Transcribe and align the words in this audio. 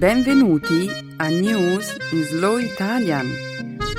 Benvenuti 0.00 0.88
a 1.18 1.28
News 1.28 1.94
in 2.12 2.22
Slow 2.22 2.56
Italian, 2.56 3.26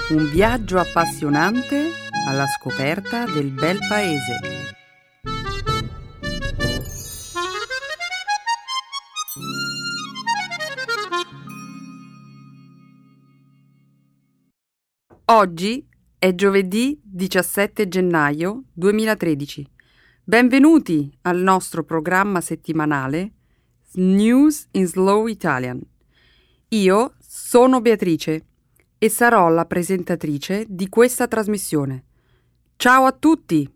un 0.09 0.31
viaggio 0.31 0.79
appassionante 0.79 1.91
alla 2.27 2.47
scoperta 2.47 3.25
del 3.25 3.51
bel 3.51 3.77
paese. 3.87 4.39
Oggi 15.25 15.87
è 16.17 16.33
giovedì 16.33 16.99
17 17.03 17.87
gennaio 17.87 18.63
2013. 18.73 19.69
Benvenuti 20.23 21.15
al 21.21 21.37
nostro 21.37 21.83
programma 21.83 22.41
settimanale 22.41 23.33
News 23.93 24.67
in 24.71 24.87
Slow 24.87 25.27
Italian. 25.27 25.89
Io 26.73 27.15
sono 27.19 27.81
Beatrice 27.81 28.45
e 28.97 29.09
sarò 29.09 29.49
la 29.49 29.65
presentatrice 29.65 30.65
di 30.69 30.87
questa 30.87 31.27
trasmissione. 31.27 32.05
Ciao 32.77 33.03
a 33.03 33.11
tutti! 33.11 33.69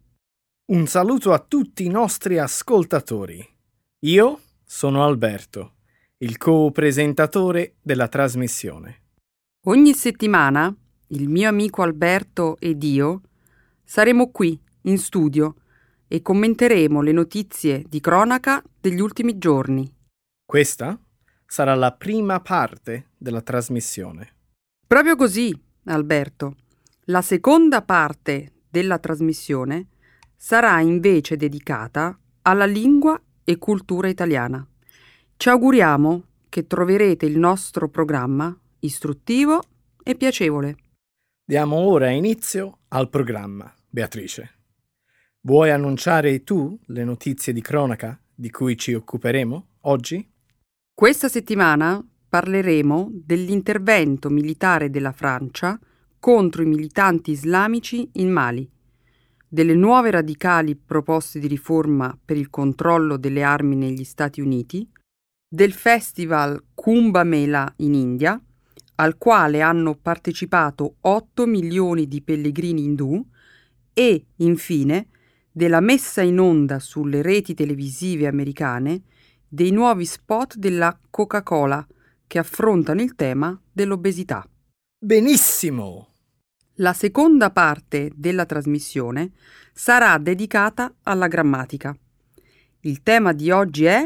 Un 0.71 0.88
saluto 0.88 1.34
a 1.34 1.40
tutti 1.40 1.84
i 1.84 1.90
nostri 1.90 2.38
ascoltatori. 2.38 3.45
Io 4.05 4.40
sono 4.63 5.04
Alberto, 5.04 5.73
il 6.20 6.38
co-presentatore 6.38 7.76
della 7.81 8.08
trasmissione. 8.08 9.02
Ogni 9.66 9.93
settimana 9.93 10.73
il 11.07 11.27
mio 11.27 11.49
amico 11.49 11.82
Alberto 11.82 12.55
ed 12.59 12.82
io 12.82 13.23
saremo 13.84 14.32
qui 14.32 14.57
in 14.84 14.98
studio 14.99 15.55
e 16.07 16.21
commenteremo 16.21 17.02
le 17.02 17.12
notizie 17.12 17.84
di 17.90 17.99
cronaca 17.99 18.63
degli 18.80 19.02
ultimi 19.02 19.38
giorni. 19.38 19.93
Questa 20.46 20.98
sarà 21.46 21.76
la 21.76 21.91
prima 21.91 22.40
parte 22.40 23.12
della 23.18 23.41
trasmissione. 23.41 24.34
Proprio 24.88 25.15
così, 25.15 25.57
Alberto. 25.85 26.55
La 27.05 27.21
seconda 27.21 27.82
parte 27.82 28.52
della 28.70 28.99
trasmissione 28.99 29.87
sarà 30.35 30.79
invece 30.82 31.37
dedicata 31.37 32.18
alla 32.41 32.65
lingua 32.65 33.20
e 33.43 33.57
cultura 33.57 34.07
italiana. 34.07 34.65
Ci 35.37 35.49
auguriamo 35.49 36.24
che 36.49 36.68
troverete 36.68 37.26
il 37.26 37.37
nostro 37.37 37.90
programma 37.90 38.57
istruttivo 38.80 39.62
e 40.04 40.15
piacevole. 40.15 40.77
Diamo 41.43 41.76
ora 41.77 42.09
inizio 42.09 42.80
al 42.90 43.09
programma, 43.09 43.74
Beatrice. 43.90 44.52
Vuoi 45.41 45.70
annunciare 45.70 46.43
tu 46.43 46.80
le 46.87 47.04
notizie 47.04 47.54
di 47.54 47.62
cronaca 47.62 48.20
di 48.34 48.49
cui 48.49 48.77
ci 48.77 48.93
occuperemo 48.93 49.68
oggi? 49.82 50.27
Questa 50.98 51.27
settimana 51.27 52.01
parleremo 52.29 53.10
dell'intervento 53.12 54.29
militare 54.29 54.90
della 54.90 55.12
Francia 55.12 55.77
contro 56.18 56.62
i 56.62 56.65
militanti 56.65 57.32
islamici 57.32 58.07
in 58.13 58.32
Mali, 58.32 58.65
delle 59.46 59.74
nuove 59.74 60.10
radicali 60.12 60.74
proposte 60.77 61.40
di 61.40 61.48
riforma 61.48 62.18
per 62.24 62.37
il 62.37 62.49
controllo 62.49 63.18
delle 63.18 63.43
armi 63.43 63.76
negli 63.76 64.06
Stati 64.06 64.40
Uniti, 64.40 64.90
del 65.46 65.74
festival 65.74 66.63
Kumbh 66.74 67.24
Mela 67.24 67.74
in 67.80 67.94
India, 67.94 68.41
al 68.96 69.18
quale 69.18 69.59
hanno 69.59 69.96
partecipato 69.96 70.96
8 71.02 71.46
milioni 71.46 72.07
di 72.07 72.22
pellegrini 72.22 72.85
indù, 72.85 73.22
e, 73.91 74.28
infine, 74.38 75.07
della 75.52 75.81
messa 75.81 76.22
in 76.22 76.40
onda 76.40 76.80
sulle 76.80 77.22
reti 77.22 77.53
televisive 77.53 78.28
americane 78.28 79.02
dei 79.56 79.72
nuovi 79.72 80.06
spot 80.06 80.58
della 80.58 81.00
Coca-Cola 81.09 81.88
che 82.28 82.40
affrontano 82.40 83.02
il 83.02 83.16
tema 83.16 83.58
dell'obesità. 83.72 84.46
Benissimo! 85.00 86.10
La 86.80 86.92
seconda 86.92 87.52
parte 87.52 88.12
della 88.14 88.46
trasmissione 88.46 89.32
sarà 89.72 90.18
dedicata 90.18 90.94
alla 91.04 91.30
grammatica. 91.30 91.98
Il 92.82 93.02
tema 93.02 93.32
di 93.32 93.50
oggi 93.50 93.86
è 93.86 94.06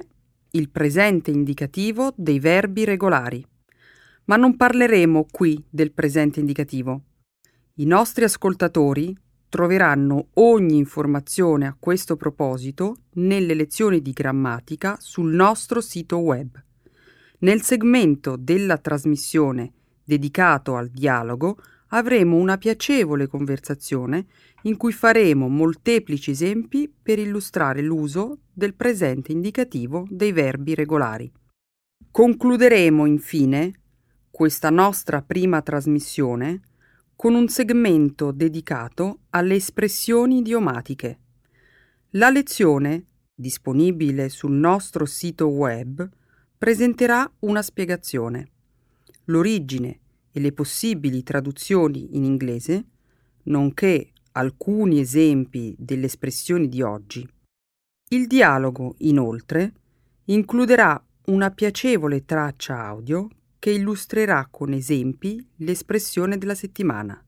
il 0.52 0.70
presente 0.70 1.32
indicativo 1.32 2.14
dei 2.16 2.40
verbi 2.40 2.86
regolari. 2.86 3.44
Ma 4.26 4.36
non 4.36 4.56
parleremo 4.56 5.26
qui 5.32 5.66
del 5.68 5.94
presente 5.94 6.40
indicativo. 6.40 7.06
I 7.78 7.86
nostri 7.86 8.24
ascoltatori 8.24 9.18
troveranno 9.50 10.28
ogni 10.36 10.78
informazione 10.78 11.66
a 11.68 11.76
questo 11.78 12.16
proposito 12.16 12.98
nelle 13.14 13.56
lezioni 13.56 14.02
di 14.02 14.12
grammatica 14.12 14.96
sul 15.00 15.34
nostro 15.34 15.82
sito 15.82 16.20
web. 16.20 16.64
Nel 17.40 17.62
segmento 17.62 18.36
della 18.38 18.78
trasmissione 18.78 19.74
dedicato 20.04 20.76
al 20.76 20.90
dialogo 20.90 21.58
avremo 21.90 22.38
una 22.38 22.58
piacevole 22.58 23.28
conversazione 23.28 24.28
in 24.64 24.78
cui 24.78 24.92
faremo 24.92 25.48
molteplici 25.48 26.32
esempi 26.32 26.92
per 27.02 27.18
illustrare 27.18 27.82
l'uso 27.82 28.40
del 28.54 28.76
presente 28.76 29.32
indicativo 29.32 30.06
dei 30.10 30.32
verbi 30.32 30.76
regolari. 30.76 31.32
Concluderemo 32.12 33.06
infine 33.06 33.74
questa 34.30 34.70
nostra 34.70 35.22
prima 35.22 35.62
trasmissione 35.62 36.62
con 37.20 37.34
un 37.34 37.50
segmento 37.50 38.32
dedicato 38.32 39.24
alle 39.32 39.56
espressioni 39.56 40.38
idiomatiche. 40.38 41.20
La 42.12 42.30
lezione, 42.30 43.08
disponibile 43.36 44.30
sul 44.30 44.54
nostro 44.54 45.04
sito 45.04 45.48
web, 45.48 46.10
presenterà 46.58 47.30
una 47.40 47.62
spiegazione, 47.62 48.52
l'origine 49.26 50.00
e 50.32 50.40
le 50.40 50.54
possibili 50.54 51.22
traduzioni 51.22 52.16
in 52.16 52.24
inglese, 52.24 52.86
nonché 53.44 54.14
alcuni 54.32 55.02
esempi 55.02 55.76
delle 55.78 56.06
espressioni 56.06 56.70
di 56.70 56.82
oggi. 56.82 57.28
Il 58.12 58.28
dialogo, 58.28 58.96
inoltre, 59.00 59.74
includerà 60.28 61.06
una 61.26 61.52
piacevole 61.52 62.24
traccia 62.24 62.82
audio 62.82 63.28
che 63.60 63.72
illustrerà 63.72 64.48
con 64.50 64.72
esempi 64.72 65.46
l'espressione 65.58 66.38
della 66.38 66.56
settimana. 66.56 67.22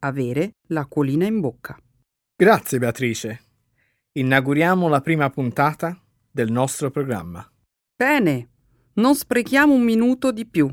Avere 0.00 0.52
l'acquolina 0.68 1.26
in 1.26 1.40
bocca. 1.40 1.76
Grazie 2.36 2.78
Beatrice. 2.78 3.40
Inauguriamo 4.12 4.88
la 4.88 5.00
prima 5.00 5.28
puntata 5.28 6.00
del 6.30 6.50
nostro 6.52 6.90
programma. 6.90 7.46
Bene, 7.96 8.50
non 8.94 9.16
sprechiamo 9.16 9.74
un 9.74 9.82
minuto 9.82 10.30
di 10.30 10.46
più. 10.46 10.72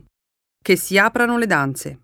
Che 0.61 0.75
si 0.75 0.97
aprano 0.97 1.37
le 1.37 1.47
danze. 1.47 1.99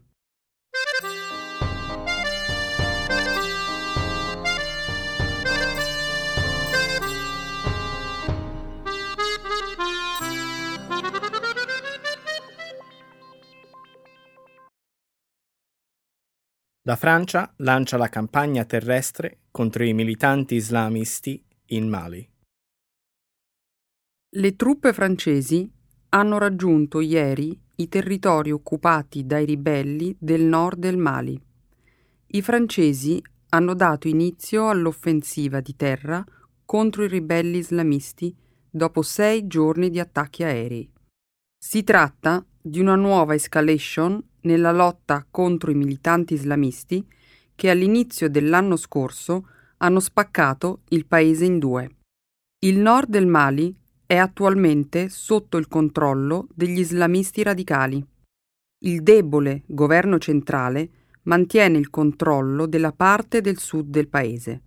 La 16.91 16.97
Francia 16.97 17.49
lancia 17.59 17.95
la 17.95 18.09
campagna 18.09 18.65
terrestre 18.65 19.43
contro 19.49 19.85
i 19.85 19.93
militanti 19.93 20.55
islamisti 20.55 21.41
in 21.67 21.87
Mali. 21.87 22.29
Le 24.33 24.55
truppe 24.57 24.91
francesi 24.91 25.71
hanno 26.09 26.37
raggiunto 26.37 26.99
ieri 26.99 27.57
i 27.77 27.87
territori 27.87 28.51
occupati 28.51 29.25
dai 29.25 29.45
ribelli 29.45 30.13
del 30.19 30.41
nord 30.41 30.79
del 30.79 30.97
Mali. 30.97 31.41
I 32.27 32.41
francesi 32.41 33.23
hanno 33.51 33.73
dato 33.73 34.09
inizio 34.09 34.67
all'offensiva 34.67 35.61
di 35.61 35.77
terra 35.77 36.21
contro 36.65 37.05
i 37.05 37.07
ribelli 37.07 37.59
islamisti 37.59 38.35
dopo 38.69 39.01
sei 39.01 39.47
giorni 39.47 39.89
di 39.89 40.01
attacchi 40.01 40.43
aerei. 40.43 40.91
Si 41.57 41.85
tratta 41.85 42.45
di 42.61 42.81
una 42.81 42.95
nuova 42.95 43.33
escalation 43.33 44.21
nella 44.41 44.71
lotta 44.71 45.25
contro 45.29 45.71
i 45.71 45.75
militanti 45.75 46.33
islamisti 46.33 47.05
che 47.55 47.69
all'inizio 47.69 48.29
dell'anno 48.29 48.75
scorso 48.75 49.47
hanno 49.77 49.99
spaccato 49.99 50.81
il 50.89 51.05
paese 51.05 51.45
in 51.45 51.59
due. 51.59 51.89
Il 52.59 52.79
nord 52.79 53.09
del 53.09 53.27
Mali 53.27 53.75
è 54.05 54.15
attualmente 54.15 55.09
sotto 55.09 55.57
il 55.57 55.67
controllo 55.67 56.47
degli 56.53 56.79
islamisti 56.79 57.43
radicali. 57.43 58.03
Il 58.83 59.03
debole 59.03 59.63
governo 59.67 60.17
centrale 60.17 60.89
mantiene 61.23 61.77
il 61.77 61.89
controllo 61.89 62.65
della 62.65 62.91
parte 62.91 63.41
del 63.41 63.59
sud 63.59 63.89
del 63.89 64.07
paese. 64.07 64.61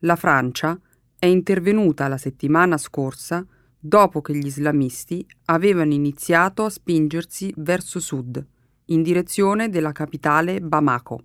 La 0.00 0.16
Francia 0.16 0.78
è 1.18 1.26
intervenuta 1.26 2.08
la 2.08 2.18
settimana 2.18 2.78
scorsa 2.78 3.46
dopo 3.78 4.22
che 4.22 4.34
gli 4.34 4.46
islamisti 4.46 5.26
avevano 5.46 5.92
iniziato 5.92 6.64
a 6.64 6.70
spingersi 6.70 7.52
verso 7.56 8.00
sud 8.00 8.46
in 8.86 9.02
direzione 9.02 9.68
della 9.68 9.92
capitale 9.92 10.60
Bamako. 10.60 11.24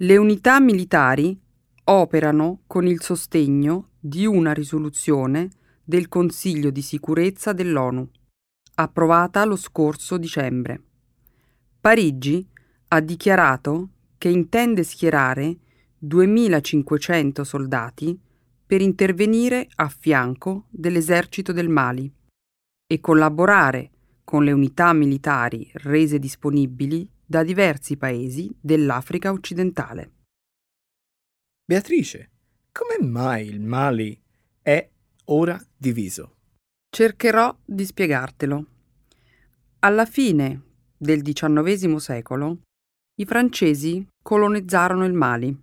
Le 0.00 0.16
unità 0.16 0.60
militari 0.60 1.38
operano 1.84 2.60
con 2.66 2.86
il 2.86 3.02
sostegno 3.02 3.90
di 3.98 4.26
una 4.26 4.52
risoluzione 4.52 5.50
del 5.82 6.08
Consiglio 6.08 6.70
di 6.70 6.82
sicurezza 6.82 7.52
dell'ONU. 7.52 8.08
approvata 8.74 9.44
lo 9.44 9.56
scorso 9.56 10.18
dicembre. 10.18 10.82
Parigi 11.80 12.46
ha 12.88 13.00
dichiarato 13.00 13.88
che 14.18 14.28
intende 14.28 14.84
schierare 14.84 15.56
2500 15.98 17.42
soldati 17.42 18.16
per 18.64 18.80
intervenire 18.80 19.66
a 19.76 19.88
fianco 19.88 20.66
dell'esercito 20.68 21.52
del 21.52 21.68
Mali 21.68 22.12
e 22.86 23.00
collaborare 23.00 23.90
con 24.28 24.44
le 24.44 24.52
unità 24.52 24.92
militari 24.92 25.70
rese 25.76 26.18
disponibili 26.18 27.10
da 27.24 27.42
diversi 27.42 27.96
paesi 27.96 28.54
dell'Africa 28.60 29.32
occidentale. 29.32 30.16
Beatrice, 31.64 32.30
come 32.70 33.08
mai 33.08 33.46
il 33.46 33.62
Mali 33.62 34.20
è 34.60 34.86
ora 35.24 35.58
diviso? 35.74 36.36
Cercherò 36.94 37.56
di 37.64 37.86
spiegartelo. 37.86 38.66
Alla 39.78 40.04
fine 40.04 40.62
del 40.94 41.22
XIX 41.22 41.94
secolo, 41.96 42.58
i 43.14 43.24
francesi 43.24 44.06
colonizzarono 44.22 45.06
il 45.06 45.14
Mali, 45.14 45.58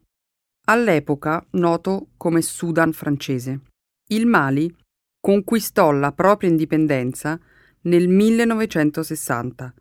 all'epoca 0.70 1.46
noto 1.52 2.08
come 2.18 2.42
Sudan 2.42 2.94
francese. 2.94 3.62
Il 4.10 4.26
Mali 4.26 4.76
conquistò 5.20 5.92
la 5.92 6.12
propria 6.12 6.50
indipendenza 6.50 7.40
nel 7.86 8.08
1960. 8.08 9.74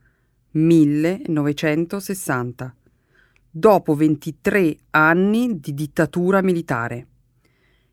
1960, 0.55 2.75
dopo 3.51 3.95
23 3.95 4.77
anni 4.91 5.59
di 5.59 5.75
dittatura 5.75 6.41
militare. 6.43 7.09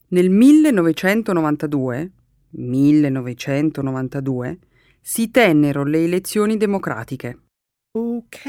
Nel 0.10 0.30
1992, 0.30 2.12
1992 2.50 4.60
si 5.02 5.32
tennero 5.32 5.84
le 5.84 6.04
elezioni 6.04 6.58
democratiche. 6.58 7.40
Ok. 7.94 8.46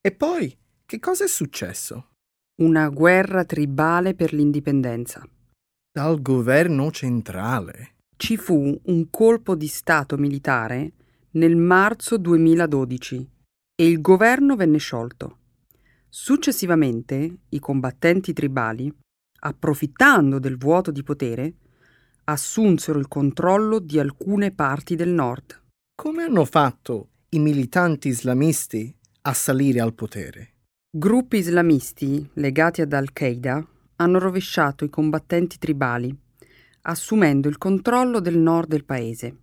E 0.00 0.12
poi, 0.16 0.56
che 0.86 0.98
cosa 0.98 1.24
è 1.24 1.28
successo? 1.28 2.12
Una 2.62 2.88
guerra 2.88 3.44
tribale 3.44 4.14
per 4.14 4.32
l'indipendenza. 4.32 5.22
Dal 5.92 6.22
governo 6.22 6.90
centrale. 6.90 7.95
Ci 8.18 8.38
fu 8.38 8.80
un 8.82 9.10
colpo 9.10 9.54
di 9.54 9.66
Stato 9.66 10.16
militare 10.16 10.92
nel 11.32 11.54
marzo 11.54 12.16
2012 12.16 13.30
e 13.74 13.86
il 13.86 14.00
governo 14.00 14.56
venne 14.56 14.78
sciolto. 14.78 15.38
Successivamente 16.08 17.40
i 17.50 17.58
combattenti 17.58 18.32
tribali, 18.32 18.90
approfittando 19.40 20.38
del 20.38 20.56
vuoto 20.56 20.90
di 20.90 21.02
potere, 21.02 21.54
assunsero 22.24 22.98
il 22.98 23.06
controllo 23.06 23.78
di 23.80 23.98
alcune 23.98 24.50
parti 24.50 24.96
del 24.96 25.10
nord. 25.10 25.60
Come 25.94 26.22
hanno 26.22 26.46
fatto 26.46 27.10
i 27.28 27.38
militanti 27.38 28.08
islamisti 28.08 28.96
a 29.22 29.34
salire 29.34 29.80
al 29.80 29.92
potere. 29.92 30.54
Gruppi 30.90 31.36
islamisti 31.36 32.26
legati 32.32 32.80
ad 32.80 32.94
Al-Qaeda 32.94 33.64
hanno 33.96 34.18
rovesciato 34.18 34.86
i 34.86 34.88
combattenti 34.88 35.58
tribali, 35.58 36.16
assumendo 36.88 37.48
il 37.48 37.58
controllo 37.58 38.20
del 38.20 38.38
nord 38.38 38.68
del 38.68 38.84
paese. 38.84 39.36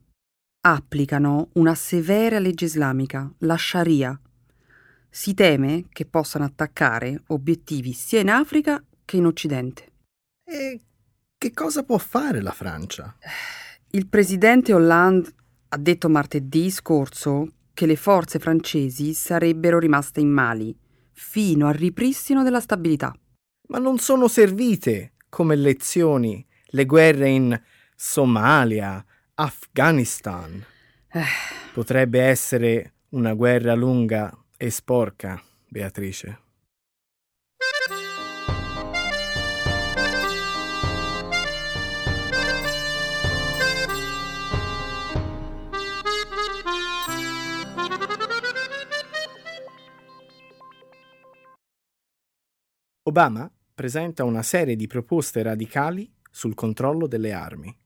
Applicano 0.62 1.50
una 1.54 1.76
severa 1.76 2.40
legge 2.40 2.66
islamica, 2.66 3.32
la 3.40 3.58
Sharia. 3.58 4.20
Si 5.10 5.34
teme 5.34 5.86
che 5.90 6.06
possano 6.06 6.46
attaccare 6.46 7.24
obiettivi 7.28 7.92
sia 7.94 8.22
in 8.22 8.30
Africa 8.30 8.84
che 9.06 9.18
in 9.18 9.26
Occidente. 9.26 9.92
E 10.46 10.80
che 11.38 11.52
cosa 11.52 11.84
può 11.84 11.98
fare 11.98 12.42
la 12.42 12.52
Francia? 12.52 13.16
Il 13.92 14.08
presidente 14.08 14.74
Hollande 14.74 15.30
ha 15.70 15.78
detto 15.78 16.10
martedì 16.10 16.72
scorso 16.72 17.48
che 17.74 17.86
le 17.86 17.96
forze 17.96 18.40
francesi 18.40 19.14
sarebbero 19.14 19.80
rimaste 19.80 20.22
in 20.22 20.30
Mali 20.30 20.76
fino 21.12 21.68
al 21.68 21.74
ripristino 21.74 22.44
della 22.44 22.62
stabilità. 22.62 23.14
Ma 23.68 23.80
non 23.80 23.98
sono 23.98 24.28
servite 24.28 25.14
come 25.30 25.56
lezioni 25.56 26.46
le 26.76 26.86
guerre 26.86 27.30
in 27.30 27.62
Somalia, 27.96 29.04
Afghanistan. 29.36 30.64
Eh. 31.12 31.24
Potrebbe 31.72 32.22
essere 32.22 32.94
una 33.10 33.34
guerra 33.34 33.76
lunga 33.76 34.36
e 34.58 34.70
sporca, 34.72 35.42
Beatrice. 35.68 36.40
Obama 53.06 53.52
presenta 53.76 54.24
una 54.24 54.42
serie 54.42 54.76
di 54.76 54.88
proposte 54.88 55.44
radicali 55.44 56.12
sul 56.34 56.56
controllo 56.56 57.06
delle 57.06 57.32
armi. 57.32 57.78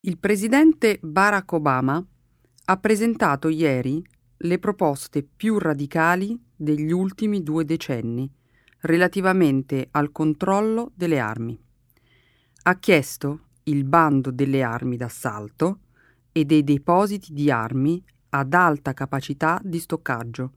Il 0.00 0.18
presidente 0.18 0.98
Barack 1.00 1.50
Obama 1.52 2.04
ha 2.64 2.76
presentato 2.76 3.48
ieri 3.48 4.04
le 4.36 4.58
proposte 4.58 5.22
più 5.22 5.58
radicali 5.58 6.38
degli 6.54 6.92
ultimi 6.92 7.42
due 7.42 7.64
decenni 7.64 8.30
relativamente 8.80 9.88
al 9.92 10.12
controllo 10.12 10.92
delle 10.94 11.18
armi. 11.18 11.58
Ha 12.64 12.78
chiesto 12.78 13.46
il 13.64 13.84
bando 13.84 14.30
delle 14.30 14.62
armi 14.62 14.96
d'assalto 14.98 15.78
e 16.32 16.44
dei 16.44 16.64
depositi 16.64 17.32
di 17.32 17.50
armi 17.50 18.04
ad 18.30 18.52
alta 18.52 18.92
capacità 18.92 19.58
di 19.64 19.78
stoccaggio 19.78 20.56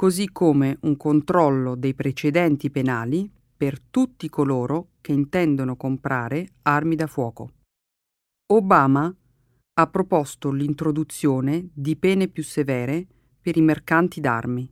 così 0.00 0.30
come 0.32 0.78
un 0.84 0.96
controllo 0.96 1.74
dei 1.74 1.92
precedenti 1.92 2.70
penali 2.70 3.30
per 3.60 3.78
tutti 3.78 4.30
coloro 4.30 4.92
che 5.02 5.12
intendono 5.12 5.76
comprare 5.76 6.52
armi 6.62 6.96
da 6.96 7.06
fuoco. 7.06 7.50
Obama 8.52 9.14
ha 9.74 9.86
proposto 9.86 10.50
l'introduzione 10.50 11.68
di 11.74 11.94
pene 11.96 12.28
più 12.28 12.42
severe 12.42 13.06
per 13.38 13.58
i 13.58 13.60
mercanti 13.60 14.18
d'armi, 14.18 14.66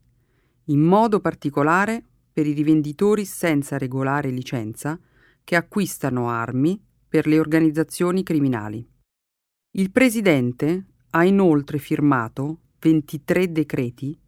in 0.69 0.81
modo 0.81 1.21
particolare 1.21 2.03
per 2.33 2.47
i 2.47 2.55
rivenditori 2.55 3.27
senza 3.27 3.77
regolare 3.77 4.31
licenza 4.31 4.99
che 5.45 5.55
acquistano 5.55 6.31
armi 6.31 6.83
per 7.07 7.27
le 7.27 7.39
organizzazioni 7.39 8.23
criminali. 8.23 8.89
Il 9.73 9.91
Presidente 9.91 10.87
ha 11.11 11.27
inoltre 11.27 11.77
firmato 11.77 12.61
23 12.79 13.53
decreti 13.53 14.19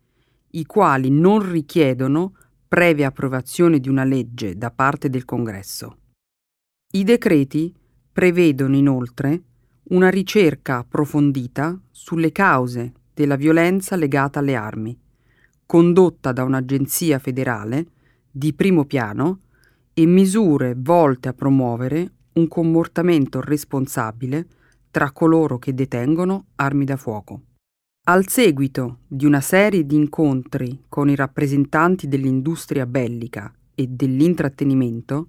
i 0.51 0.67
quali 0.67 1.09
non 1.09 1.51
richiedono 1.51 2.35
previa 2.71 3.09
approvazione 3.09 3.81
di 3.81 3.89
una 3.89 4.05
legge 4.05 4.57
da 4.57 4.71
parte 4.71 5.11
del 5.11 5.25
Congresso. 5.25 5.97
I 6.93 7.03
decreti 7.03 7.75
prevedono 8.13 8.77
inoltre 8.77 9.43
una 9.89 10.09
ricerca 10.09 10.77
approfondita 10.79 11.77
sulle 11.91 12.31
cause 12.31 12.93
della 13.13 13.35
violenza 13.35 13.97
legata 13.97 14.39
alle 14.39 14.55
armi, 14.55 14.97
condotta 15.67 16.31
da 16.31 16.45
un'agenzia 16.45 17.19
federale 17.19 17.87
di 18.31 18.55
primo 18.55 18.85
piano 18.85 19.41
e 19.93 20.07
misure 20.07 20.77
volte 20.79 21.29
a 21.29 21.33
promuovere 21.33 22.13
un 22.35 22.47
comportamento 22.47 23.41
responsabile 23.41 24.47
tra 24.93 25.11
coloro 25.11 25.59
che 25.59 25.75
detengono 25.75 26.45
armi 26.55 26.85
da 26.85 26.97
fuoco. 26.97 27.43
Al 28.11 28.27
seguito 28.27 29.03
di 29.07 29.25
una 29.25 29.41
serie 29.41 29.87
di 29.87 29.95
incontri 29.95 30.87
con 30.89 31.09
i 31.09 31.15
rappresentanti 31.15 32.09
dell'industria 32.09 32.85
bellica 32.85 33.55
e 33.73 33.87
dell'intrattenimento, 33.87 35.29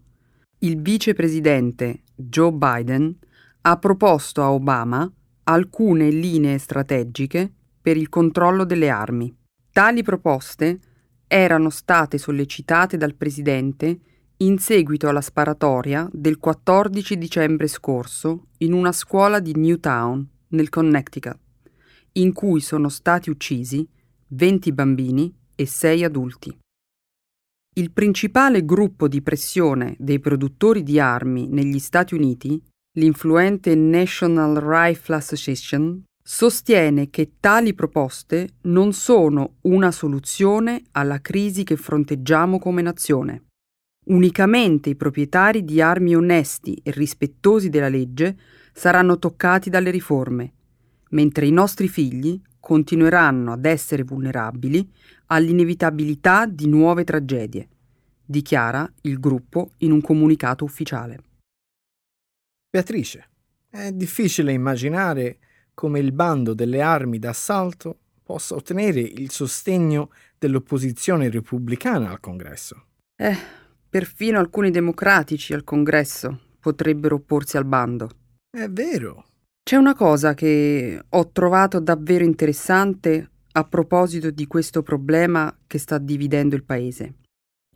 il 0.62 0.82
vicepresidente 0.82 2.02
Joe 2.16 2.52
Biden 2.52 3.16
ha 3.62 3.78
proposto 3.78 4.42
a 4.42 4.52
Obama 4.52 5.08
alcune 5.44 6.10
linee 6.10 6.58
strategiche 6.58 7.54
per 7.80 7.98
il 7.98 8.10
controllo 8.10 8.64
delle 8.64 8.90
armi. 8.90 9.32
Tali 9.72 10.02
proposte 10.02 10.80
erano 11.28 11.70
state 11.70 12.18
sollecitate 12.18 12.98
dal 12.98 13.14
presidente 13.14 14.00
in 14.38 14.58
seguito 14.58 15.08
alla 15.08 15.22
sparatoria 15.22 16.10
del 16.12 16.40
14 16.40 17.16
dicembre 17.16 17.68
scorso 17.68 18.48
in 18.58 18.74
una 18.74 18.92
scuola 18.92 19.40
di 19.40 19.54
Newtown, 19.56 20.28
nel 20.48 20.70
Connecticut 20.70 21.38
in 22.14 22.34
cui 22.34 22.60
sono 22.60 22.90
stati 22.90 23.30
uccisi 23.30 23.88
20 24.28 24.72
bambini 24.74 25.34
e 25.56 25.66
6 25.66 26.04
adulti. 26.04 26.58
Il 27.76 27.92
principale 27.92 28.66
gruppo 28.66 29.08
di 29.08 29.22
pressione 29.22 29.96
dei 29.98 30.20
produttori 30.20 30.84
di 30.84 31.00
armi 31.00 31.48
negli 31.48 31.80
Stati 31.80 32.14
Uniti, 32.14 32.62
l'influente 32.98 33.76
National 33.76 34.56
Rifle 34.56 35.16
Association, 35.16 36.04
sostiene 36.22 37.10
che 37.10 37.34
tali 37.40 37.74
proposte 37.74 38.56
non 38.64 38.92
sono 38.92 39.56
una 39.62 39.92
soluzione 39.92 40.84
alla 40.92 41.22
crisi 41.22 41.64
che 41.64 41.78
fronteggiamo 41.78 42.60
come 42.60 42.82
nazione. 42.82 43.46
Unicamente 44.08 44.90
i 44.90 44.96
proprietari 44.96 45.64
di 45.64 45.82
armi 45.82 46.16
onesti 46.16 46.78
e 46.84 46.92
rispettosi 46.92 47.70
della 47.70 47.90
legge 47.90 48.38
saranno 48.74 49.18
toccati 49.18 49.70
dalle 49.70 49.92
riforme 49.92 50.54
mentre 51.12 51.46
i 51.46 51.52
nostri 51.52 51.88
figli 51.88 52.40
continueranno 52.60 53.54
ad 53.54 53.66
essere 53.66 54.04
vulnerabili 54.04 54.90
all'inevitabilità 55.28 56.46
di 56.46 56.68
nuove 56.68 57.04
tragedie, 57.04 57.68
dichiara 58.24 58.90
il 59.02 59.20
gruppo 59.20 59.72
in 59.78 59.92
un 59.92 60.02
comunicato 60.02 60.64
ufficiale. 60.64 61.24
Beatrice, 62.70 63.30
è 63.70 63.92
difficile 63.92 64.54
immaginare 64.54 65.40
come 65.74 66.00
il 66.00 66.12
bando 66.12 66.54
delle 66.54 66.82
armi 66.82 67.20
d'assalto 67.20 67.98
possa 68.24 68.56
ottenere 68.56 69.00
il 69.00 69.30
sostegno 69.32 70.12
dell'opposizione 70.38 71.30
repubblicana 71.30 72.10
al 72.10 72.20
Congresso. 72.20 72.86
Eh, 73.16 73.36
perfino 73.90 74.40
alcuni 74.40 74.72
democratici 74.72 75.54
al 75.54 75.64
Congresso 75.64 76.40
potrebbero 76.60 77.16
opporsi 77.16 77.58
al 77.58 77.66
bando. 77.66 78.10
È 78.50 78.68
vero. 78.70 79.26
C'è 79.64 79.78
una 79.78 79.94
cosa 79.94 80.34
che 80.34 81.02
ho 81.08 81.32
trovato 81.32 81.80
davvero 81.80 82.24
interessante 82.26 83.30
a 83.54 83.64
proposito 83.64 84.32
di 84.32 84.48
questo 84.48 84.82
problema 84.82 85.56
che 85.68 85.78
sta 85.78 85.98
dividendo 85.98 86.56
il 86.56 86.64
paese. 86.64 87.14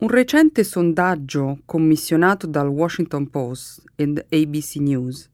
Un 0.00 0.08
recente 0.08 0.62
sondaggio 0.62 1.60
commissionato 1.64 2.46
dal 2.46 2.68
Washington 2.68 3.30
Post 3.30 3.82
ed 3.94 4.18
ABC 4.28 4.76
News 4.76 5.30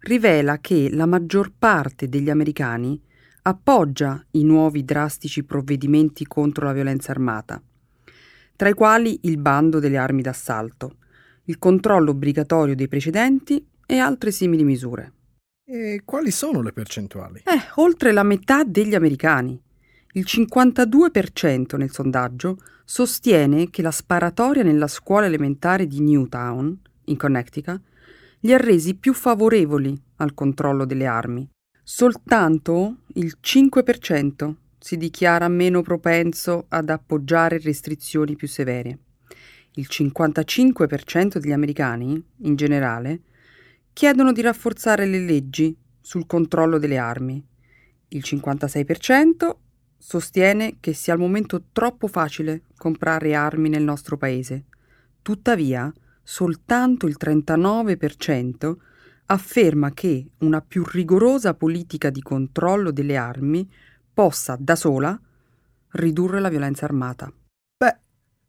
rivela 0.00 0.58
che 0.58 0.90
la 0.90 1.06
maggior 1.06 1.52
parte 1.58 2.08
degli 2.08 2.28
americani 2.28 3.00
appoggia 3.42 4.22
i 4.32 4.44
nuovi 4.44 4.84
drastici 4.84 5.42
provvedimenti 5.44 6.26
contro 6.26 6.66
la 6.66 6.74
violenza 6.74 7.12
armata, 7.12 7.62
tra 8.56 8.68
i 8.68 8.74
quali 8.74 9.20
il 9.22 9.38
bando 9.38 9.78
delle 9.78 9.96
armi 9.96 10.20
d'assalto, 10.20 10.96
il 11.44 11.58
controllo 11.58 12.10
obbligatorio 12.10 12.74
dei 12.74 12.88
precedenti 12.88 13.66
e 13.86 13.98
altre 13.98 14.30
simili 14.30 14.64
misure. 14.64 15.13
E 15.66 16.02
quali 16.04 16.30
sono 16.30 16.60
le 16.60 16.74
percentuali? 16.74 17.38
Eh, 17.38 17.70
oltre 17.76 18.12
la 18.12 18.22
metà 18.22 18.64
degli 18.64 18.94
americani. 18.94 19.58
Il 20.12 20.26
52% 20.28 21.78
nel 21.78 21.90
sondaggio 21.90 22.58
sostiene 22.84 23.70
che 23.70 23.80
la 23.80 23.90
sparatoria 23.90 24.62
nella 24.62 24.86
scuola 24.86 25.24
elementare 25.24 25.86
di 25.86 26.02
Newtown, 26.02 26.78
in 27.06 27.16
Connecticut, 27.16 27.80
li 28.40 28.52
ha 28.52 28.58
resi 28.58 28.94
più 28.94 29.14
favorevoli 29.14 29.98
al 30.16 30.34
controllo 30.34 30.84
delle 30.84 31.06
armi. 31.06 31.48
Soltanto 31.82 32.98
il 33.14 33.38
5% 33.42 34.54
si 34.78 34.98
dichiara 34.98 35.48
meno 35.48 35.80
propenso 35.80 36.66
ad 36.68 36.90
appoggiare 36.90 37.58
restrizioni 37.58 38.36
più 38.36 38.48
severe. 38.48 38.98
Il 39.76 39.86
55% 39.90 41.38
degli 41.38 41.52
americani, 41.52 42.22
in 42.42 42.54
generale, 42.54 43.20
chiedono 43.94 44.32
di 44.32 44.42
rafforzare 44.42 45.06
le 45.06 45.20
leggi 45.20 45.74
sul 46.00 46.26
controllo 46.26 46.78
delle 46.78 46.98
armi. 46.98 47.42
Il 48.08 48.22
56% 48.26 49.56
sostiene 49.96 50.76
che 50.80 50.92
sia 50.92 51.14
al 51.14 51.20
momento 51.20 51.66
troppo 51.72 52.08
facile 52.08 52.64
comprare 52.76 53.34
armi 53.34 53.68
nel 53.68 53.84
nostro 53.84 54.18
paese. 54.18 54.64
Tuttavia, 55.22 55.90
soltanto 56.22 57.06
il 57.06 57.16
39% 57.18 58.74
afferma 59.26 59.92
che 59.92 60.28
una 60.38 60.60
più 60.60 60.84
rigorosa 60.84 61.54
politica 61.54 62.10
di 62.10 62.20
controllo 62.20 62.90
delle 62.90 63.16
armi 63.16 63.70
possa 64.12 64.56
da 64.58 64.74
sola 64.74 65.18
ridurre 65.90 66.40
la 66.40 66.48
violenza 66.48 66.84
armata. 66.84 67.32
Beh, 67.76 67.96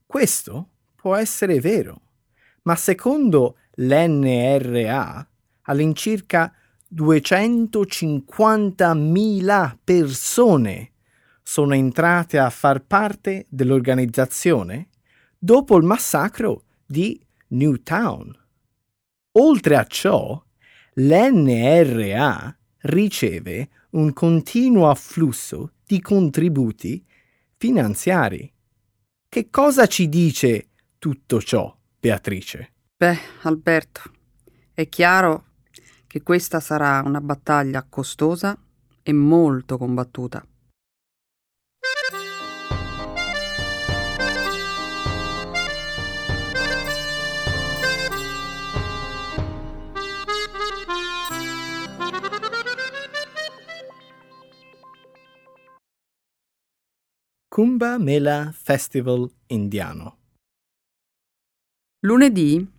questo 0.06 0.70
può 0.96 1.16
essere 1.16 1.60
vero, 1.60 2.02
ma 2.64 2.76
secondo 2.76 3.58
l'NRA 3.76 5.30
all'incirca 5.66 6.52
250.000 6.94 9.78
persone 9.84 10.92
sono 11.44 11.74
entrate 11.76 12.40
a 12.40 12.50
far 12.50 12.84
parte 12.84 13.46
dell'organizzazione 13.50 14.88
dopo 15.38 15.76
il 15.78 15.84
massacro 15.84 16.64
di 16.86 17.20
Newtown. 17.50 18.34
Oltre 19.34 19.76
a 19.76 19.86
ciò, 19.86 20.42
l'NRA 20.94 22.58
riceve 22.80 23.70
un 23.92 24.12
continuo 24.14 24.90
afflusso 24.90 25.74
di 25.86 26.02
contributi 26.02 27.06
finanziari. 27.58 28.52
Che 29.28 29.50
cosa 29.50 29.88
ci 29.88 30.08
dice 30.10 30.70
tutto 30.98 31.42
ciò, 31.42 31.78
Beatrice? 32.00 32.72
Beh, 32.98 33.20
Alberto, 33.42 34.02
è 34.74 34.88
chiaro 34.88 35.44
che 36.16 36.24
questa 36.24 36.62
sarà 36.62 37.02
una 37.04 37.20
battaglia 37.20 37.84
costosa 37.84 38.58
e 39.04 39.12
molto 39.12 39.78
combattuta. 39.78 40.48
Kumbh 57.50 57.98
Mela 58.00 58.54
Festival 58.54 59.30
indiano. 59.48 60.18
Lunedì 62.06 62.75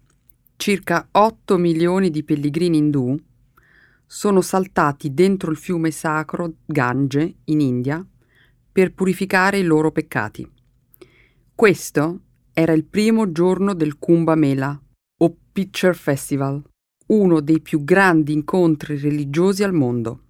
circa 0.57 1.09
8 1.11 1.59
milioni 1.59 2.11
di 2.11 2.25
pellegrini 2.25 2.79
indù 2.79 3.17
sono 4.07 4.41
saltati 4.41 5.13
dentro 5.13 5.51
il 5.51 5.57
fiume 5.57 5.91
sacro 5.91 6.55
Gange 6.65 7.37
in 7.45 7.61
India 7.61 8.05
per 8.73 8.93
purificare 8.93 9.59
i 9.59 9.65
loro 9.65 9.91
peccati. 9.91 10.49
Questo 11.55 12.21
era 12.53 12.73
il 12.73 12.85
primo 12.85 13.33
giorno 13.33 13.75
del 13.75 13.99
Kumbh 13.99 14.33
Mela 14.35 14.81
o 15.19 15.37
Picture 15.53 15.95
Festival, 15.95 16.63
uno 17.07 17.41
dei 17.41 17.61
più 17.61 17.85
grandi 17.85 18.33
incontri 18.33 18.99
religiosi 18.99 19.63
al 19.63 19.73
mondo. 19.73 20.21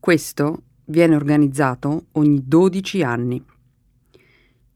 Questo 0.00 0.62
viene 0.86 1.16
organizzato 1.16 2.06
ogni 2.12 2.42
12 2.46 3.02
anni. 3.02 3.44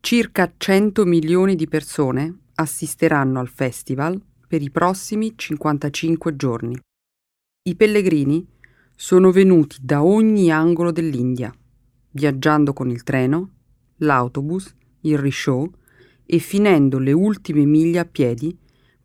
Circa 0.00 0.52
100 0.56 1.04
milioni 1.04 1.54
di 1.54 1.68
persone 1.68 2.38
assisteranno 2.54 3.40
al 3.40 3.48
festival 3.48 4.20
per 4.48 4.62
i 4.62 4.70
prossimi 4.70 5.34
55 5.36 6.34
giorni. 6.34 6.76
I 7.62 7.76
pellegrini 7.76 8.44
sono 8.96 9.30
venuti 9.30 9.76
da 9.82 10.02
ogni 10.02 10.50
angolo 10.50 10.90
dell'India, 10.90 11.54
viaggiando 12.12 12.72
con 12.72 12.90
il 12.90 13.02
treno, 13.02 13.50
l'autobus, 13.98 14.74
il 15.02 15.18
risciò 15.18 15.68
e 16.24 16.38
finendo 16.38 16.98
le 16.98 17.12
ultime 17.12 17.64
miglia 17.66 18.00
a 18.00 18.06
piedi, 18.06 18.56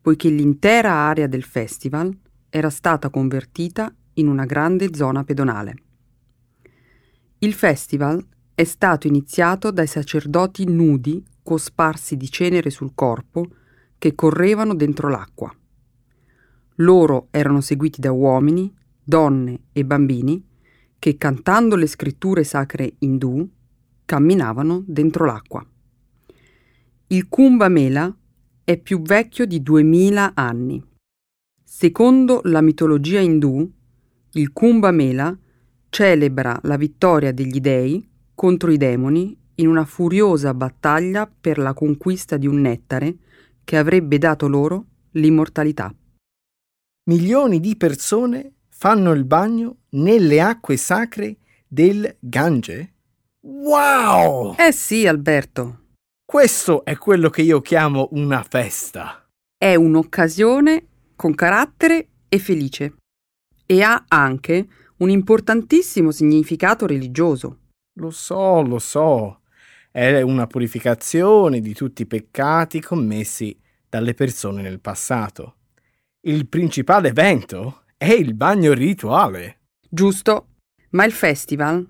poiché 0.02 0.30
l'intera 0.30 0.92
area 0.92 1.28
del 1.28 1.44
festival 1.44 2.18
era 2.50 2.70
stata 2.70 3.10
convertita 3.10 3.94
in 4.14 4.28
una 4.28 4.46
grande 4.46 4.96
zona 4.96 5.24
pedonale. 5.26 5.76
Il 7.40 7.54
festival 7.54 8.26
è 8.56 8.64
stato 8.64 9.08
iniziato 9.08 9.72
dai 9.72 9.88
sacerdoti 9.88 10.66
nudi 10.66 11.22
cosparsi 11.44 12.16
di 12.16 12.30
cenere 12.30 12.70
sul 12.70 12.92
corpo 12.96 13.48
che 14.04 14.16
correvano 14.16 14.76
dentro 14.76 15.08
l'acqua. 15.08 15.50
Loro 16.78 17.30
erano 17.32 17.62
seguiti 17.62 18.02
da 18.02 18.12
uomini, 18.12 18.70
donne 19.02 19.68
e 19.72 19.86
bambini 19.86 20.46
che 21.00 21.16
cantando 21.16 21.78
le 21.78 21.88
scritture 21.88 22.44
sacre 22.44 22.96
indù 23.00 23.50
camminavano 24.04 24.84
dentro 24.86 25.24
l'acqua. 25.24 25.66
Il 27.08 27.30
Kumbh 27.30 27.66
Mela 27.68 28.14
è 28.66 28.78
più 28.78 29.02
vecchio 29.02 29.46
di 29.46 29.62
duemila 29.62 30.34
anni. 30.36 30.84
Secondo 31.64 32.42
la 32.44 32.60
mitologia 32.60 33.22
indù, 33.22 33.72
il 34.32 34.52
Kumbh 34.52 34.86
Mela 34.90 35.34
celebra 35.88 36.60
la 36.64 36.76
vittoria 36.76 37.32
degli 37.32 37.62
dei 37.62 38.06
contro 38.36 38.70
i 38.70 38.76
demoni 38.76 39.34
in 39.56 39.70
una 39.70 39.86
furiosa 39.86 40.54
battaglia 40.54 41.26
per 41.26 41.58
la 41.58 41.74
conquista 41.74 42.36
di 42.36 42.48
un 42.48 42.60
nettare 42.60 43.16
che 43.64 43.78
avrebbe 43.78 44.18
dato 44.18 44.48
loro 44.48 44.86
l'immortalità. 45.12 45.94
Milioni 47.06 47.60
di 47.60 47.76
persone 47.76 48.54
fanno 48.70 49.12
il 49.12 49.26
bagno 49.26 49.78
nelle 49.90 50.42
acque 50.42 50.78
sacre 50.78 51.38
del 51.68 52.16
Gange? 52.20 52.94
Wow! 53.42 54.56
Eh 54.58 54.72
sì, 54.72 55.06
Alberto. 55.06 55.80
Questo 56.26 56.86
è 56.86 56.98
quello 56.98 57.30
che 57.30 57.42
io 57.42 57.62
chiamo 57.62 58.08
una 58.12 58.44
festa. 58.44 59.28
È 59.58 59.76
un'occasione 59.76 60.88
con 61.16 61.36
carattere 61.36 62.08
e 62.30 62.40
felice. 62.40 62.96
E 63.66 63.82
ha 63.82 64.06
anche 64.08 64.68
un 64.98 65.10
importantissimo 65.10 66.12
significato 66.12 66.86
religioso. 66.86 67.60
Lo 68.00 68.10
so, 68.10 68.62
lo 68.62 68.80
so. 68.80 69.42
È 69.96 70.22
una 70.22 70.48
purificazione 70.48 71.60
di 71.60 71.76
tutti 71.76 72.02
i 72.02 72.08
peccati 72.08 72.82
commessi 72.82 73.56
dalle 73.88 74.16
persone 74.16 74.64
nel 74.64 74.80
passato. 74.80 75.58
Il 76.22 76.48
principale 76.48 77.10
evento 77.10 77.84
è 77.96 78.12
il 78.12 78.34
bagno 78.34 78.74
rituale. 78.74 79.60
Giusto, 79.88 80.48
Ma 80.94 81.06
il 81.06 81.12
festival 81.12 81.88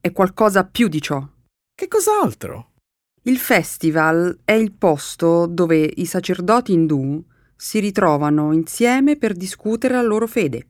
è 0.00 0.12
qualcosa 0.12 0.64
più 0.64 0.86
di 0.86 1.00
ciò. 1.00 1.26
Che 1.74 1.88
cos'altro? 1.88 2.74
Il 3.22 3.38
festival 3.38 4.38
è 4.44 4.52
il 4.52 4.70
posto 4.70 5.46
dove 5.46 5.90
i 5.92 6.06
sacerdoti 6.06 6.72
indù 6.72 7.20
si 7.56 7.80
ritrovano 7.80 8.52
insieme 8.52 9.16
per 9.16 9.32
discutere 9.32 9.94
la 9.94 10.02
loro 10.02 10.28
fede 10.28 10.68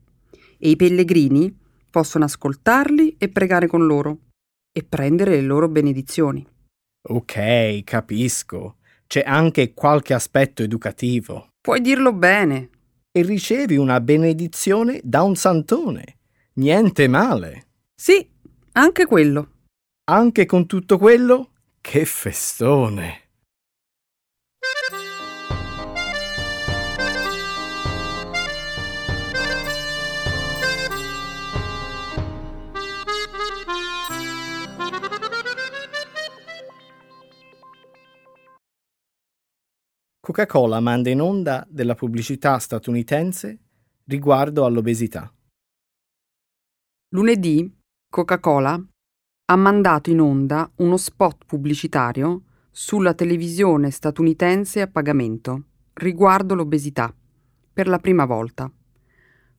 e 0.57 0.69
i 0.69 0.75
pellegrini 0.75 1.55
possono 1.91 2.23
ascoltarli 2.23 3.17
e 3.19 3.29
pregare 3.29 3.67
con 3.67 3.85
loro 3.85 4.17
e 4.71 4.83
prendere 4.83 5.35
le 5.35 5.41
loro 5.41 5.69
benedizioni. 5.69 6.53
Ok, 7.07 7.83
capisco. 7.83 8.77
C'è 9.05 9.23
anche 9.25 9.73
qualche 9.73 10.13
aspetto 10.13 10.63
educativo. 10.63 11.49
Puoi 11.61 11.81
dirlo 11.81 12.13
bene. 12.13 12.69
E 13.11 13.21
ricevi 13.21 13.77
una 13.77 14.01
benedizione 14.01 14.99
da 15.03 15.21
un 15.21 15.35
santone. 15.35 16.17
Niente 16.53 17.07
male. 17.07 17.67
Sì, 17.93 18.27
anche 18.73 19.05
quello. 19.05 19.49
Anche 20.05 20.45
con 20.45 20.65
tutto 20.65 20.97
quello? 20.97 21.51
Che 21.79 22.05
festone! 22.05 23.24
Coca-Cola 40.25 40.79
manda 40.79 41.11
in 41.11 41.21
onda 41.21 41.67
della 41.69 41.93
pubblicità 41.93 42.57
statunitense 42.57 43.59
riguardo 44.05 44.65
all'obesità. 44.65 45.31
Lunedì 47.09 47.71
Coca-Cola 48.09 48.83
ha 49.45 49.55
mandato 49.55 50.09
in 50.09 50.19
onda 50.19 50.67
uno 50.77 50.97
spot 50.97 51.45
pubblicitario 51.45 52.41
sulla 52.71 53.13
televisione 53.13 53.91
statunitense 53.91 54.81
a 54.81 54.87
pagamento 54.87 55.65
riguardo 55.93 56.55
l'obesità 56.55 57.13
per 57.71 57.87
la 57.87 57.99
prima 57.99 58.25
volta. 58.25 58.67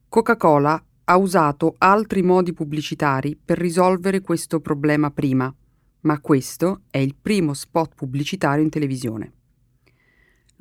Coca-Cola 0.08 0.85
ha 1.04 1.16
usato 1.16 1.76
altri 1.78 2.23
modi 2.23 2.52
pubblicitari 2.52 3.37
per 3.37 3.56
risolvere 3.56 4.20
questo 4.20 4.58
problema 4.58 5.12
prima, 5.12 5.54
ma 6.00 6.20
questo 6.20 6.80
è 6.90 6.99
il 6.99 7.14
primo 7.14 7.54
spot 7.54 7.94
pubblicitario 7.94 8.64
in 8.64 8.70
televisione. 8.70 9.36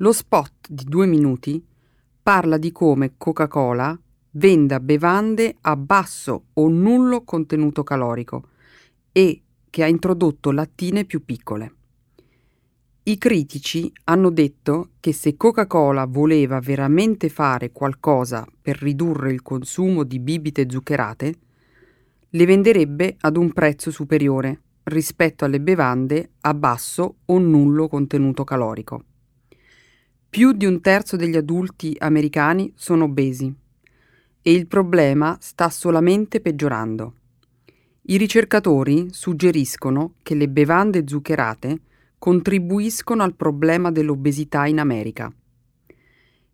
Lo 0.00 0.12
spot 0.12 0.68
di 0.68 0.84
due 0.84 1.06
minuti 1.06 1.64
parla 2.22 2.58
di 2.58 2.70
come 2.70 3.14
Coca-Cola 3.16 3.98
venda 4.32 4.78
bevande 4.78 5.56
a 5.62 5.74
basso 5.74 6.48
o 6.52 6.68
nullo 6.68 7.22
contenuto 7.24 7.82
calorico 7.82 8.48
e 9.10 9.40
che 9.70 9.82
ha 9.82 9.86
introdotto 9.86 10.50
lattine 10.50 11.06
più 11.06 11.24
piccole. 11.24 11.74
I 13.04 13.16
critici 13.16 13.90
hanno 14.04 14.28
detto 14.28 14.90
che 15.00 15.14
se 15.14 15.38
Coca-Cola 15.38 16.04
voleva 16.04 16.60
veramente 16.60 17.30
fare 17.30 17.72
qualcosa 17.72 18.46
per 18.60 18.76
ridurre 18.76 19.32
il 19.32 19.40
consumo 19.40 20.04
di 20.04 20.18
bibite 20.18 20.66
zuccherate, 20.68 21.34
le 22.28 22.44
venderebbe 22.44 23.16
ad 23.20 23.38
un 23.38 23.50
prezzo 23.50 23.90
superiore 23.90 24.60
rispetto 24.82 25.46
alle 25.46 25.60
bevande 25.60 26.32
a 26.42 26.52
basso 26.52 27.16
o 27.24 27.38
nullo 27.38 27.88
contenuto 27.88 28.44
calorico. 28.44 29.04
Più 30.28 30.52
di 30.52 30.66
un 30.66 30.80
terzo 30.80 31.16
degli 31.16 31.36
adulti 31.36 31.96
americani 31.98 32.72
sono 32.76 33.04
obesi 33.04 33.52
e 34.42 34.52
il 34.52 34.66
problema 34.66 35.36
sta 35.40 35.70
solamente 35.70 36.40
peggiorando. 36.40 37.14
I 38.02 38.16
ricercatori 38.18 39.08
suggeriscono 39.10 40.14
che 40.22 40.34
le 40.34 40.48
bevande 40.48 41.04
zuccherate 41.06 41.80
contribuiscono 42.18 43.22
al 43.22 43.34
problema 43.34 43.90
dell'obesità 43.90 44.66
in 44.66 44.78
America. 44.78 45.32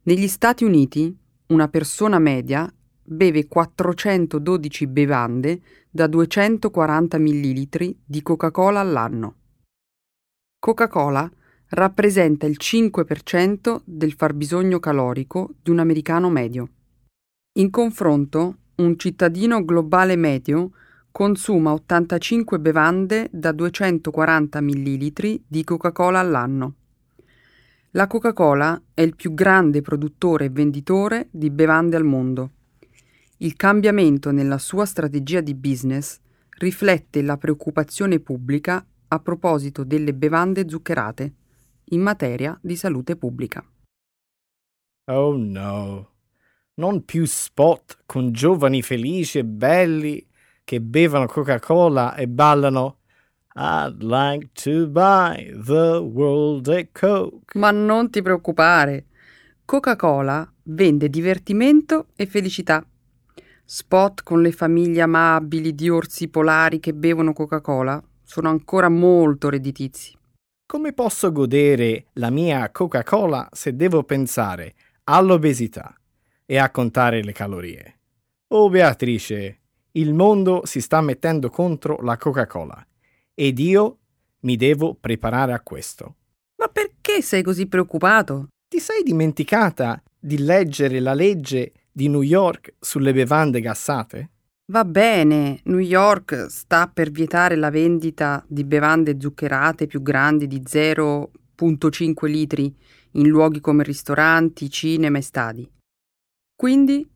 Negli 0.05 0.29
Stati 0.29 0.65
Uniti 0.65 1.15
una 1.47 1.69
persona 1.69 2.19
media 2.19 2.73
beve 3.05 3.47
412 3.47 4.87
bevande 4.87 5.61
da 5.91 6.07
240 6.07 7.19
ml 7.19 7.97
di 8.05 8.23
Coca-Cola 8.23 8.81
all'anno. 8.81 9.35
Coca-Cola 10.59 11.31
rappresenta 11.73 12.47
il 12.47 12.57
5% 12.61 13.81
del 13.85 14.13
fabbisogno 14.13 14.79
calorico 14.79 15.55
di 15.63 15.71
un 15.71 15.79
americano 15.79 16.29
medio. 16.29 16.69
In 17.55 17.71
confronto, 17.71 18.57
un 18.77 18.99
cittadino 18.99 19.65
globale 19.65 20.17
medio 20.17 20.73
consuma 21.11 21.73
85 21.73 22.59
bevande 22.59 23.29
da 23.31 23.53
240 23.53 24.61
ml 24.61 25.41
di 25.47 25.65
Coca-Cola 25.65 26.19
all'anno. 26.19 26.75
La 27.93 28.07
Coca-Cola 28.07 28.81
è 28.93 29.01
il 29.01 29.17
più 29.17 29.33
grande 29.33 29.81
produttore 29.81 30.47
e 30.47 30.51
venditore 30.51 31.29
di 31.31 31.51
bevande 31.51 31.97
al 31.97 32.05
mondo. 32.05 32.51
Il 33.39 33.57
cambiamento 33.57 34.31
nella 34.31 34.59
sua 34.59 34.85
strategia 34.85 35.41
di 35.41 35.55
business 35.55 36.19
riflette 36.59 37.23
la 37.23 37.39
preoccupazione 37.39 38.21
pubblica 38.21 38.85
a 39.09 39.19
proposito 39.19 39.85
delle 39.85 40.15
bevande 40.15 40.69
zuccherate 40.69 41.33
in 41.93 42.01
materia 42.01 42.59
di 42.61 42.77
salute 42.77 43.17
pubblica. 43.17 43.65
Oh 45.07 45.37
no, 45.37 46.11
non 46.75 47.05
più 47.05 47.25
spot 47.25 48.03
con 48.07 48.33
giovani 48.33 48.83
felici 48.83 49.39
e 49.39 49.45
belli 49.45 50.27
che 50.65 50.81
bevono 50.81 51.27
Coca-Cola 51.27 52.15
e 52.15 52.29
ballano 52.29 52.99
I'd 53.55 54.03
like 54.03 54.51
to 54.63 54.89
buy 54.89 55.53
the 55.65 55.99
world 55.99 56.69
a 56.69 56.87
Coke. 56.91 57.59
Ma 57.59 57.71
non 57.71 58.09
ti 58.11 58.23
preoccupare, 58.23 59.07
Coca-Cola 59.65 60.51
vende 60.65 61.11
divertimento 61.11 62.07
e 62.17 62.27
felicità. 62.27 62.85
Spot 63.65 64.23
con 64.23 64.41
le 64.41 64.53
famiglie 64.53 65.03
amabili 65.03 65.75
di 65.75 65.91
orsi 65.91 66.29
polari 66.29 66.81
che 66.81 66.95
bevono 66.95 67.33
Coca-Cola 67.33 68.03
sono 68.23 68.49
ancora 68.49 68.89
molto 68.89 69.51
redditizi. 69.51 70.17
Come 70.73 70.95
posso 70.95 71.33
godere 71.33 72.07
la 72.15 72.31
mia 72.31 72.71
Coca-Cola 72.71 73.47
se 73.53 73.77
devo 73.77 74.05
pensare 74.05 74.73
all'obesità 75.05 75.95
e 76.47 76.57
a 76.57 76.71
contare 76.71 77.23
le 77.23 77.33
calorie? 77.33 77.99
Oh 78.55 78.71
Beatrice, 78.71 79.61
il 79.91 80.15
mondo 80.15 80.63
si 80.65 80.81
sta 80.81 81.03
mettendo 81.03 81.51
contro 81.51 82.01
la 82.01 82.17
Coca-Cola 82.17 82.87
ed 83.35 83.59
io 83.59 83.99
mi 84.41 84.57
devo 84.57 84.95
preparare 84.99 85.53
a 85.53 85.61
questo. 85.61 86.15
Ma 86.57 86.69
perché 86.69 87.21
sei 87.21 87.43
così 87.43 87.67
preoccupato? 87.67 88.49
Ti 88.67 88.79
sei 88.79 89.03
dimenticata 89.03 90.03
di 90.19 90.39
leggere 90.39 91.01
la 91.01 91.13
legge 91.13 91.73
di 91.93 92.09
New 92.09 92.23
York 92.23 92.77
sulle 92.81 93.13
bevande 93.13 93.61
gassate? 93.61 94.31
Va 94.73 94.87
bene, 94.87 95.61
New 95.65 95.81
York 95.81 96.47
sta 96.49 96.89
per 96.89 97.11
vietare 97.11 97.57
la 97.57 97.69
vendita 97.69 98.43
di 98.49 98.65
bevande 98.65 99.19
zuccherate 99.21 99.87
più 99.87 100.01
grandi 100.01 100.47
di 100.47 100.63
0,5 100.63 102.27
litri 102.27 102.75
in 103.11 103.29
luoghi 103.29 103.61
come 103.61 103.83
ristoranti, 103.83 104.71
cinema 104.71 105.19
e 105.19 105.21
stadi. 105.21 105.71
Quindi 106.57 107.07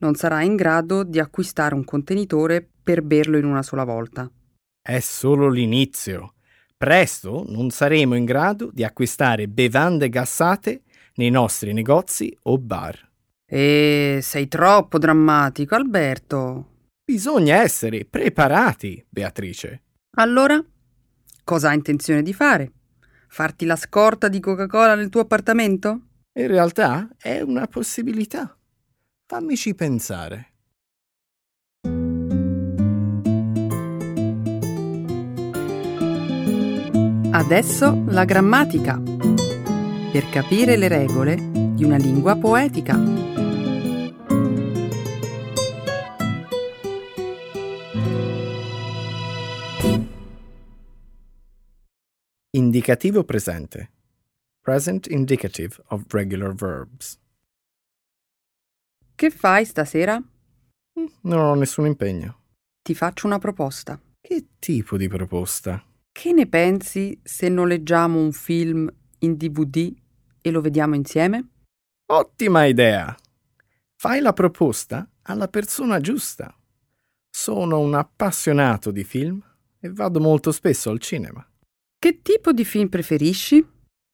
non 0.00 0.14
sarà 0.14 0.42
in 0.42 0.56
grado 0.56 1.04
di 1.04 1.18
acquistare 1.18 1.74
un 1.74 1.84
contenitore 1.84 2.68
per 2.82 3.00
berlo 3.00 3.38
in 3.38 3.46
una 3.46 3.62
sola 3.62 3.84
volta. 3.84 4.30
È 4.78 5.00
solo 5.00 5.48
l'inizio. 5.48 6.34
Presto 6.76 7.46
non 7.48 7.70
saremo 7.70 8.14
in 8.14 8.26
grado 8.26 8.68
di 8.70 8.84
acquistare 8.84 9.48
bevande 9.48 10.10
gassate 10.10 10.82
nei 11.14 11.30
nostri 11.30 11.72
negozi 11.72 12.36
o 12.42 12.58
bar. 12.58 13.10
E 13.46 14.18
sei 14.20 14.48
troppo 14.48 14.98
drammatico, 14.98 15.74
Alberto. 15.74 16.74
Bisogna 17.08 17.62
essere 17.62 18.04
preparati, 18.04 19.00
Beatrice. 19.08 19.82
Allora, 20.16 20.60
cosa 21.44 21.68
hai 21.68 21.76
intenzione 21.76 22.20
di 22.20 22.32
fare? 22.32 22.72
Farti 23.28 23.64
la 23.64 23.76
scorta 23.76 24.26
di 24.26 24.40
Coca-Cola 24.40 24.96
nel 24.96 25.08
tuo 25.08 25.20
appartamento? 25.20 26.00
In 26.32 26.48
realtà 26.48 27.08
è 27.16 27.40
una 27.42 27.68
possibilità. 27.68 28.58
Fammici 29.24 29.72
pensare. 29.76 30.54
Adesso 37.30 38.02
la 38.08 38.24
grammatica. 38.24 39.00
Per 39.00 40.28
capire 40.30 40.76
le 40.76 40.88
regole 40.88 41.36
di 41.36 41.84
una 41.84 41.98
lingua 41.98 42.34
poetica. 42.34 43.35
Indicativo 52.56 53.22
presente. 53.22 53.90
Present 54.62 55.08
indicative 55.08 55.76
of 55.88 56.10
regular 56.10 56.54
verbs. 56.54 57.18
Che 59.14 59.30
fai 59.30 59.66
stasera? 59.66 60.16
Mm, 60.16 61.06
non 61.24 61.38
ho 61.38 61.54
nessun 61.54 61.84
impegno. 61.84 62.44
ti 62.80 62.94
faccio 62.94 63.26
una 63.26 63.38
proposta. 63.38 64.00
Che 64.18 64.46
tipo 64.58 64.96
di 64.96 65.06
proposta? 65.06 65.84
Che 66.10 66.32
ne 66.32 66.46
pensi 66.46 67.20
se 67.22 67.50
noleggiamo 67.50 68.18
un 68.18 68.32
film 68.32 68.90
in 69.18 69.36
DVD 69.36 69.94
e 70.40 70.50
lo 70.50 70.62
vediamo 70.62 70.94
insieme? 70.94 71.48
Ottima 72.06 72.64
idea! 72.64 73.14
Fai 73.96 74.20
la 74.20 74.32
proposta 74.32 75.06
alla 75.24 75.48
persona 75.48 76.00
giusta. 76.00 76.56
Sono 77.28 77.80
un 77.80 77.92
appassionato 77.92 78.90
di 78.90 79.04
film 79.04 79.42
e 79.78 79.92
vado 79.92 80.20
molto 80.20 80.52
spesso 80.52 80.88
al 80.88 81.00
cinema. 81.00 81.46
Che 81.98 82.20
tipo 82.20 82.52
di 82.52 82.64
film 82.64 82.88
preferisci? 82.88 83.66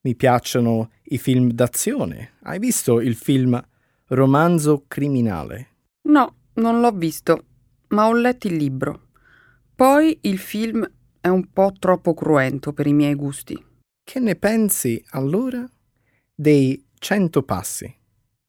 Mi 0.05 0.14
piacciono 0.14 0.90
i 1.05 1.18
film 1.18 1.51
d'azione. 1.51 2.35
Hai 2.42 2.59
visto 2.59 3.01
il 3.01 3.16
film 3.16 3.61
Romanzo 4.09 4.85
criminale? 4.87 5.68
No, 6.09 6.37
non 6.55 6.81
l'ho 6.81 6.92
visto, 6.92 7.45
ma 7.88 8.07
ho 8.07 8.14
letto 8.14 8.47
il 8.47 8.55
libro. 8.55 9.09
Poi 9.75 10.16
il 10.23 10.38
film 10.38 10.88
è 11.21 11.29
un 11.29 11.51
po' 11.53 11.73
troppo 11.79 12.14
cruento 12.14 12.73
per 12.73 12.87
i 12.87 12.92
miei 12.92 13.14
gusti. 13.14 13.61
Che 14.05 14.21
ne 14.21 14.37
pensi 14.37 15.03
allora 15.11 15.68
dei 16.35 16.88
Cento 16.99 17.42
Passi? 17.42 17.92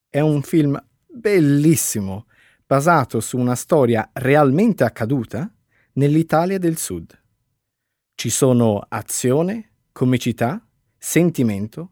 È 0.09 0.19
un 0.19 0.43
film 0.43 0.79
bellissimo, 1.07 2.27
basato 2.65 3.19
su 3.19 3.37
una 3.37 3.55
storia 3.55 4.09
realmente 4.13 4.83
accaduta 4.83 5.51
nell'Italia 5.93 6.59
del 6.59 6.77
Sud. 6.77 7.19
Ci 8.15 8.29
sono 8.29 8.85
azione, 8.87 9.71
comicità, 9.91 10.65
sentimento 10.97 11.91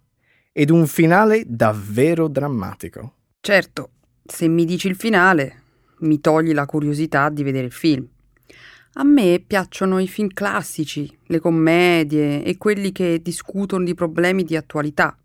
ed 0.52 0.70
un 0.70 0.88
finale 0.88 1.44
davvero 1.46 2.28
drammatico. 2.28 3.16
Certo, 3.42 3.90
se 4.24 4.48
mi 4.48 4.66
dici 4.66 4.88
il 4.88 4.96
finale, 4.96 5.64
mi 6.00 6.20
togli 6.22 6.54
la 6.54 6.66
curiosità 6.66 7.30
di 7.30 7.44
vedere 7.44 7.66
il 7.66 7.72
film. 7.72 8.08
A 8.94 9.04
me 9.04 9.44
piacciono 9.46 10.00
i 10.00 10.08
film 10.08 10.28
classici, 10.30 11.18
le 11.26 11.40
commedie 11.40 12.44
e 12.44 12.58
quelli 12.58 12.92
che 12.92 13.22
discutono 13.22 13.86
di 13.86 13.94
problemi 13.94 14.44
di 14.44 14.56
attualità, 14.56 15.18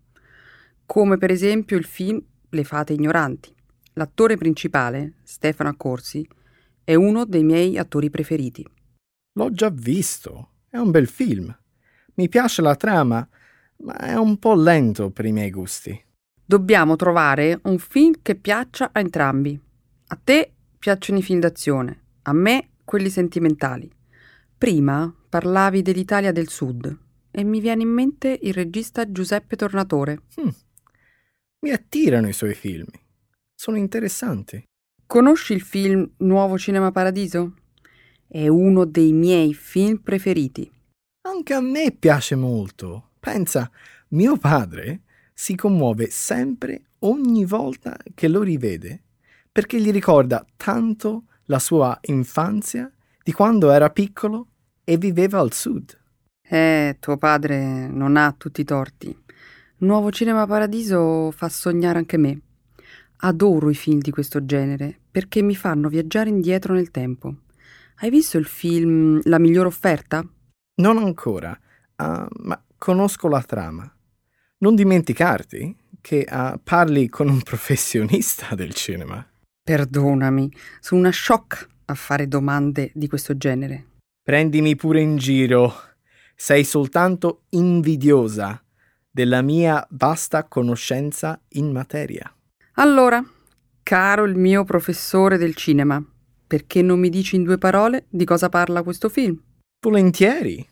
come 0.85 1.17
per 1.17 1.31
esempio 1.31 1.77
il 1.77 1.83
film 1.83 2.21
Le 2.49 2.63
fate 2.63 2.93
ignoranti. 2.93 3.53
L'attore 3.93 4.37
principale, 4.37 5.15
Stefano 5.23 5.69
Accorsi, 5.69 6.25
è 6.83 6.95
uno 6.95 7.25
dei 7.25 7.43
miei 7.43 7.77
attori 7.77 8.09
preferiti. 8.09 8.65
L'ho 9.33 9.51
già 9.51 9.69
visto, 9.69 10.51
è 10.77 10.79
un 10.79 10.91
bel 10.91 11.07
film. 11.07 11.55
Mi 12.15 12.29
piace 12.29 12.61
la 12.61 12.75
trama, 12.75 13.27
ma 13.77 13.97
è 13.97 14.15
un 14.15 14.37
po' 14.37 14.55
lento 14.55 15.09
per 15.09 15.25
i 15.25 15.31
miei 15.31 15.49
gusti. 15.49 15.99
Dobbiamo 16.45 16.95
trovare 16.95 17.59
un 17.63 17.77
film 17.77 18.13
che 18.21 18.35
piaccia 18.35 18.91
a 18.93 18.99
entrambi. 18.99 19.59
A 20.07 20.19
te 20.23 20.51
piacciono 20.79 21.19
i 21.19 21.23
film 21.23 21.39
d'azione, 21.39 22.01
a 22.23 22.33
me 22.33 22.69
quelli 22.85 23.09
sentimentali. 23.09 23.91
Prima 24.57 25.13
parlavi 25.29 25.81
dell'Italia 25.81 26.31
del 26.31 26.47
Sud 26.47 26.97
e 27.31 27.43
mi 27.43 27.59
viene 27.59 27.81
in 27.83 27.89
mente 27.89 28.39
il 28.41 28.53
regista 28.53 29.11
Giuseppe 29.11 29.55
Tornatore. 29.55 30.21
Hmm. 30.39 30.49
Mi 31.59 31.71
attirano 31.71 32.27
i 32.29 32.33
suoi 32.33 32.53
film. 32.53 32.87
Sono 33.53 33.77
interessanti. 33.77 34.63
Conosci 35.05 35.53
il 35.53 35.61
film 35.61 36.09
Nuovo 36.17 36.57
Cinema 36.57 36.91
Paradiso? 36.91 37.53
È 38.29 38.45
uno 38.47 38.83
dei 38.83 39.13
miei 39.13 39.53
film 39.53 39.99
preferiti. 39.99 40.69
Anche 41.21 41.53
a 41.53 41.61
me 41.61 41.95
piace 41.97 42.35
molto. 42.35 43.11
Pensa, 43.19 43.71
mio 44.09 44.35
padre 44.37 45.03
si 45.33 45.55
commuove 45.55 46.09
sempre 46.09 46.81
ogni 46.99 47.45
volta 47.45 47.97
che 48.13 48.27
lo 48.27 48.41
rivede 48.41 49.03
perché 49.49 49.79
gli 49.79 49.91
ricorda 49.91 50.45
tanto 50.57 51.23
la 51.45 51.59
sua 51.59 51.97
infanzia 52.01 52.91
di 53.23 53.31
quando 53.31 53.71
era 53.71 53.89
piccolo 53.89 54.47
e 54.83 54.97
viveva 54.97 55.39
al 55.39 55.53
sud. 55.53 55.97
Eh, 56.41 56.97
tuo 56.99 57.17
padre 57.17 57.87
non 57.87 58.17
ha 58.17 58.33
tutti 58.37 58.61
i 58.61 58.65
torti. 58.65 59.17
Nuovo 59.77 60.11
Cinema 60.11 60.45
Paradiso 60.45 61.31
fa 61.31 61.47
sognare 61.47 61.99
anche 61.99 62.17
me. 62.17 62.41
Adoro 63.17 63.69
i 63.69 63.75
film 63.75 63.99
di 63.99 64.11
questo 64.11 64.45
genere 64.45 64.99
perché 65.09 65.41
mi 65.41 65.55
fanno 65.55 65.87
viaggiare 65.87 66.29
indietro 66.29 66.73
nel 66.73 66.91
tempo. 66.91 67.35
Hai 67.99 68.11
visto 68.11 68.37
il 68.37 68.45
film 68.45 69.19
La 69.23 69.39
migliore 69.39 69.69
offerta? 69.69 70.23
Non 70.75 70.97
ancora, 70.99 71.49
uh, 71.49 72.27
ma 72.43 72.63
conosco 72.77 73.27
la 73.27 73.41
trama. 73.41 73.91
Non 74.59 74.75
dimenticarti 74.75 75.75
che 75.99 76.27
uh, 76.29 76.59
parli 76.63 77.09
con 77.09 77.27
un 77.27 77.41
professionista 77.43 78.53
del 78.53 78.73
cinema. 78.73 79.27
Perdonami, 79.63 80.53
sono 80.79 81.01
una 81.01 81.11
shock 81.11 81.67
a 81.85 81.95
fare 81.95 82.27
domande 82.27 82.91
di 82.93 83.07
questo 83.07 83.35
genere. 83.35 83.85
Prendimi 84.21 84.75
pure 84.75 85.01
in 85.01 85.17
giro. 85.17 85.73
Sei 86.35 86.63
soltanto 86.63 87.45
invidiosa 87.49 88.63
della 89.09 89.41
mia 89.41 89.83
vasta 89.89 90.43
conoscenza 90.43 91.41
in 91.53 91.71
materia. 91.71 92.31
Allora, 92.73 93.25
caro 93.81 94.23
il 94.25 94.35
mio 94.35 94.63
professore 94.65 95.37
del 95.37 95.55
cinema, 95.55 95.99
perché 96.47 96.81
non 96.81 96.99
mi 96.99 97.09
dici 97.09 97.35
in 97.35 97.43
due 97.43 97.57
parole 97.57 98.05
di 98.09 98.25
cosa 98.25 98.49
parla 98.49 98.81
questo 98.81 99.09
film? 99.09 99.39
Volentieri. 99.81 100.65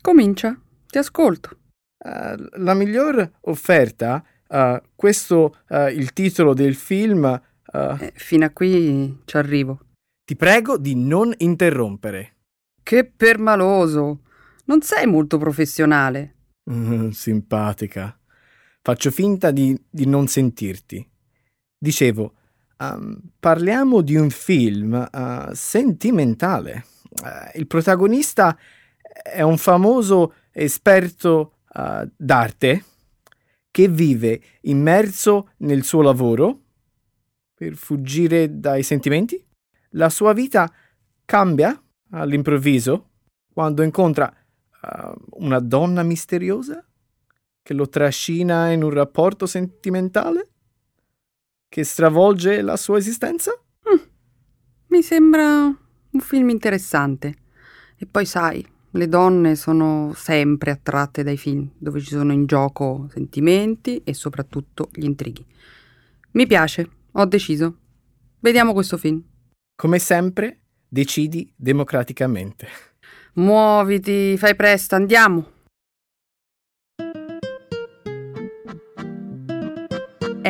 Comincia, 0.00 0.58
ti 0.86 0.98
ascolto. 0.98 1.58
Uh, 1.98 2.62
la 2.62 2.74
miglior 2.74 3.38
offerta, 3.42 4.24
uh, 4.48 4.80
questo 4.94 5.56
uh, 5.68 5.88
il 5.88 6.12
titolo 6.12 6.54
del 6.54 6.76
film 6.76 7.42
eh, 7.76 8.12
fino 8.14 8.44
a 8.44 8.50
qui 8.50 9.20
ci 9.24 9.36
arrivo. 9.36 9.80
Ti 10.24 10.36
prego 10.36 10.78
di 10.78 10.94
non 10.94 11.32
interrompere. 11.38 12.36
Che 12.82 13.04
permaloso! 13.04 14.22
Non 14.64 14.80
sei 14.82 15.06
molto 15.06 15.38
professionale. 15.38 16.34
Mm, 16.70 17.10
simpatica. 17.10 18.18
Faccio 18.82 19.10
finta 19.10 19.50
di, 19.50 19.78
di, 19.88 20.06
non 20.06 20.26
sentirti. 20.26 21.08
Dicevo, 21.78 22.34
um, 22.78 23.18
parliamo 23.38 24.00
di 24.00 24.16
un 24.16 24.30
film 24.30 25.08
uh, 25.12 25.52
sentimentale. 25.52 26.84
Uh, 27.22 27.58
il 27.58 27.66
protagonista 27.66 28.56
è 29.22 29.42
un 29.42 29.56
famoso 29.58 30.34
esperto 30.52 31.58
uh, 31.74 32.08
d'arte 32.16 32.84
che 33.70 33.88
vive 33.88 34.40
immerso 34.62 35.50
nel 35.58 35.84
suo 35.84 36.02
lavoro 36.02 36.60
per 37.54 37.74
fuggire 37.74 38.58
dai 38.58 38.82
sentimenti? 38.82 39.42
La 39.90 40.08
sua 40.08 40.32
vita 40.32 40.70
cambia 41.24 41.80
all'improvviso 42.10 43.10
quando 43.52 43.82
incontra 43.82 44.32
una 45.38 45.58
donna 45.58 46.04
misteriosa 46.04 46.86
che 47.60 47.74
lo 47.74 47.88
trascina 47.88 48.70
in 48.70 48.84
un 48.84 48.90
rapporto 48.90 49.46
sentimentale 49.46 50.55
che 51.68 51.84
stravolge 51.84 52.62
la 52.62 52.76
sua 52.76 52.98
esistenza? 52.98 53.52
Mm. 53.88 54.02
Mi 54.88 55.02
sembra 55.02 55.64
un 55.64 56.20
film 56.20 56.48
interessante. 56.48 57.34
E 57.96 58.06
poi 58.06 58.26
sai, 58.26 58.66
le 58.90 59.08
donne 59.08 59.56
sono 59.56 60.12
sempre 60.14 60.70
attratte 60.70 61.22
dai 61.22 61.36
film 61.36 61.70
dove 61.78 62.00
ci 62.00 62.10
sono 62.10 62.32
in 62.32 62.46
gioco 62.46 63.08
sentimenti 63.12 64.02
e 64.04 64.14
soprattutto 64.14 64.88
gli 64.92 65.04
intrighi. 65.04 65.44
Mi 66.32 66.46
piace, 66.46 66.88
ho 67.12 67.24
deciso. 67.24 67.76
Vediamo 68.40 68.72
questo 68.72 68.96
film. 68.96 69.22
Come 69.74 69.98
sempre, 69.98 70.60
decidi 70.88 71.52
democraticamente. 71.54 72.68
Muoviti, 73.34 74.36
fai 74.38 74.54
presto, 74.54 74.94
andiamo. 74.94 75.52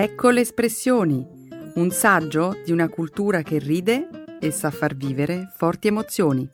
Ecco 0.09 0.31
le 0.31 0.43
espressioni, 0.43 1.27
un 1.75 1.91
saggio 1.91 2.63
di 2.65 2.71
una 2.71 2.89
cultura 2.89 3.43
che 3.43 3.59
ride 3.59 4.39
e 4.39 4.53
sa 4.53 4.71
far 4.71 4.95
vivere 4.95 5.53
forti 5.57 5.89
emozioni. 5.89 6.49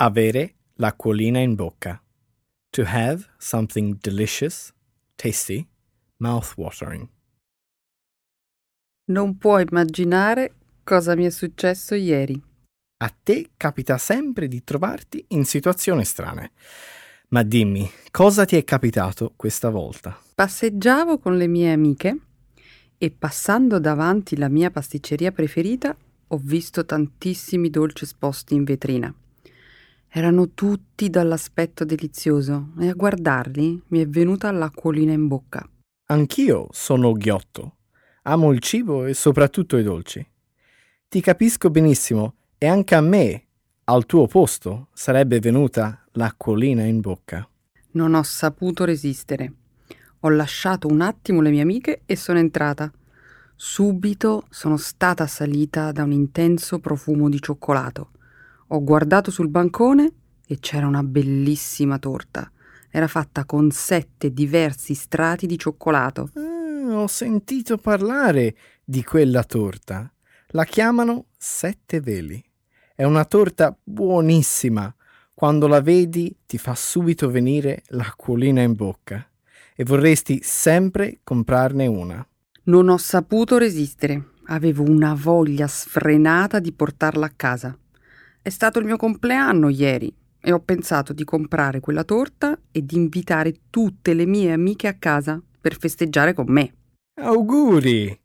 Avere 0.00 0.54
l'acquolina 0.76 1.40
in 1.40 1.54
bocca. 1.54 2.02
To 2.70 2.84
have 2.86 3.22
something 3.36 3.98
delicious, 4.00 4.72
tasty, 5.14 5.68
mouth-watering. 6.16 7.06
Non 9.10 9.36
puoi 9.36 9.66
immaginare 9.68 10.54
cosa 10.82 11.14
mi 11.14 11.26
è 11.26 11.30
successo 11.30 11.94
ieri. 11.94 12.42
A 13.02 13.14
te 13.22 13.50
capita 13.58 13.98
sempre 13.98 14.48
di 14.48 14.64
trovarti 14.64 15.22
in 15.28 15.44
situazioni 15.44 16.06
strane. 16.06 16.52
Ma 17.34 17.42
dimmi, 17.42 17.90
cosa 18.12 18.44
ti 18.44 18.54
è 18.54 18.62
capitato 18.62 19.32
questa 19.34 19.68
volta? 19.68 20.16
Passeggiavo 20.36 21.18
con 21.18 21.36
le 21.36 21.48
mie 21.48 21.72
amiche 21.72 22.16
e 22.96 23.10
passando 23.10 23.80
davanti 23.80 24.36
la 24.36 24.48
mia 24.48 24.70
pasticceria 24.70 25.32
preferita 25.32 25.96
ho 26.28 26.40
visto 26.40 26.84
tantissimi 26.84 27.70
dolci 27.70 28.04
esposti 28.04 28.54
in 28.54 28.62
vetrina. 28.62 29.12
Erano 30.06 30.50
tutti 30.50 31.10
dall'aspetto 31.10 31.84
delizioso 31.84 32.68
e 32.78 32.90
a 32.90 32.94
guardarli 32.94 33.82
mi 33.88 34.00
è 34.00 34.06
venuta 34.06 34.52
l'acquolina 34.52 35.10
in 35.10 35.26
bocca. 35.26 35.68
Anch'io 36.10 36.68
sono 36.70 37.10
ghiotto. 37.14 37.78
Amo 38.22 38.52
il 38.52 38.60
cibo 38.60 39.06
e 39.06 39.12
soprattutto 39.12 39.76
i 39.76 39.82
dolci. 39.82 40.24
Ti 41.08 41.20
capisco 41.20 41.68
benissimo 41.68 42.34
e 42.58 42.68
anche 42.68 42.94
a 42.94 43.00
me, 43.00 43.46
al 43.86 44.06
tuo 44.06 44.28
posto, 44.28 44.90
sarebbe 44.92 45.40
venuta 45.40 46.03
l'acquolina 46.14 46.82
in 46.82 47.00
bocca. 47.00 47.48
Non 47.92 48.14
ho 48.14 48.22
saputo 48.22 48.84
resistere. 48.84 49.52
Ho 50.20 50.28
lasciato 50.30 50.88
un 50.88 51.00
attimo 51.00 51.40
le 51.40 51.50
mie 51.50 51.62
amiche 51.62 52.02
e 52.06 52.16
sono 52.16 52.38
entrata. 52.38 52.90
Subito 53.54 54.46
sono 54.50 54.76
stata 54.76 55.24
assalita 55.24 55.92
da 55.92 56.02
un 56.02 56.12
intenso 56.12 56.78
profumo 56.80 57.28
di 57.28 57.40
cioccolato. 57.40 58.10
Ho 58.68 58.82
guardato 58.82 59.30
sul 59.30 59.48
bancone 59.48 60.12
e 60.46 60.58
c'era 60.58 60.86
una 60.86 61.02
bellissima 61.02 61.98
torta. 61.98 62.50
Era 62.90 63.06
fatta 63.06 63.44
con 63.44 63.70
sette 63.70 64.32
diversi 64.32 64.94
strati 64.94 65.46
di 65.46 65.58
cioccolato. 65.58 66.30
Ah, 66.34 67.00
ho 67.00 67.06
sentito 67.06 67.76
parlare 67.76 68.56
di 68.84 69.04
quella 69.04 69.44
torta. 69.44 70.10
La 70.48 70.64
chiamano 70.64 71.26
sette 71.36 72.00
veli. 72.00 72.42
È 72.94 73.02
una 73.04 73.24
torta 73.24 73.76
buonissima. 73.82 74.94
Quando 75.44 75.66
la 75.66 75.82
vedi 75.82 76.34
ti 76.46 76.56
fa 76.56 76.74
subito 76.74 77.28
venire 77.28 77.82
l'acquolina 77.88 78.62
in 78.62 78.72
bocca 78.72 79.28
e 79.76 79.84
vorresti 79.84 80.40
sempre 80.42 81.20
comprarne 81.22 81.86
una. 81.86 82.26
Non 82.62 82.88
ho 82.88 82.96
saputo 82.96 83.58
resistere. 83.58 84.30
Avevo 84.46 84.84
una 84.84 85.12
voglia 85.12 85.66
sfrenata 85.66 86.60
di 86.60 86.72
portarla 86.72 87.26
a 87.26 87.32
casa. 87.36 87.78
È 88.40 88.48
stato 88.48 88.78
il 88.78 88.86
mio 88.86 88.96
compleanno 88.96 89.68
ieri 89.68 90.10
e 90.40 90.50
ho 90.50 90.60
pensato 90.60 91.12
di 91.12 91.24
comprare 91.24 91.80
quella 91.80 92.04
torta 92.04 92.58
e 92.72 92.82
di 92.82 92.96
invitare 92.96 93.54
tutte 93.68 94.14
le 94.14 94.24
mie 94.24 94.50
amiche 94.50 94.88
a 94.88 94.94
casa 94.94 95.38
per 95.60 95.76
festeggiare 95.76 96.32
con 96.32 96.46
me. 96.48 96.74
Auguri! 97.20 98.18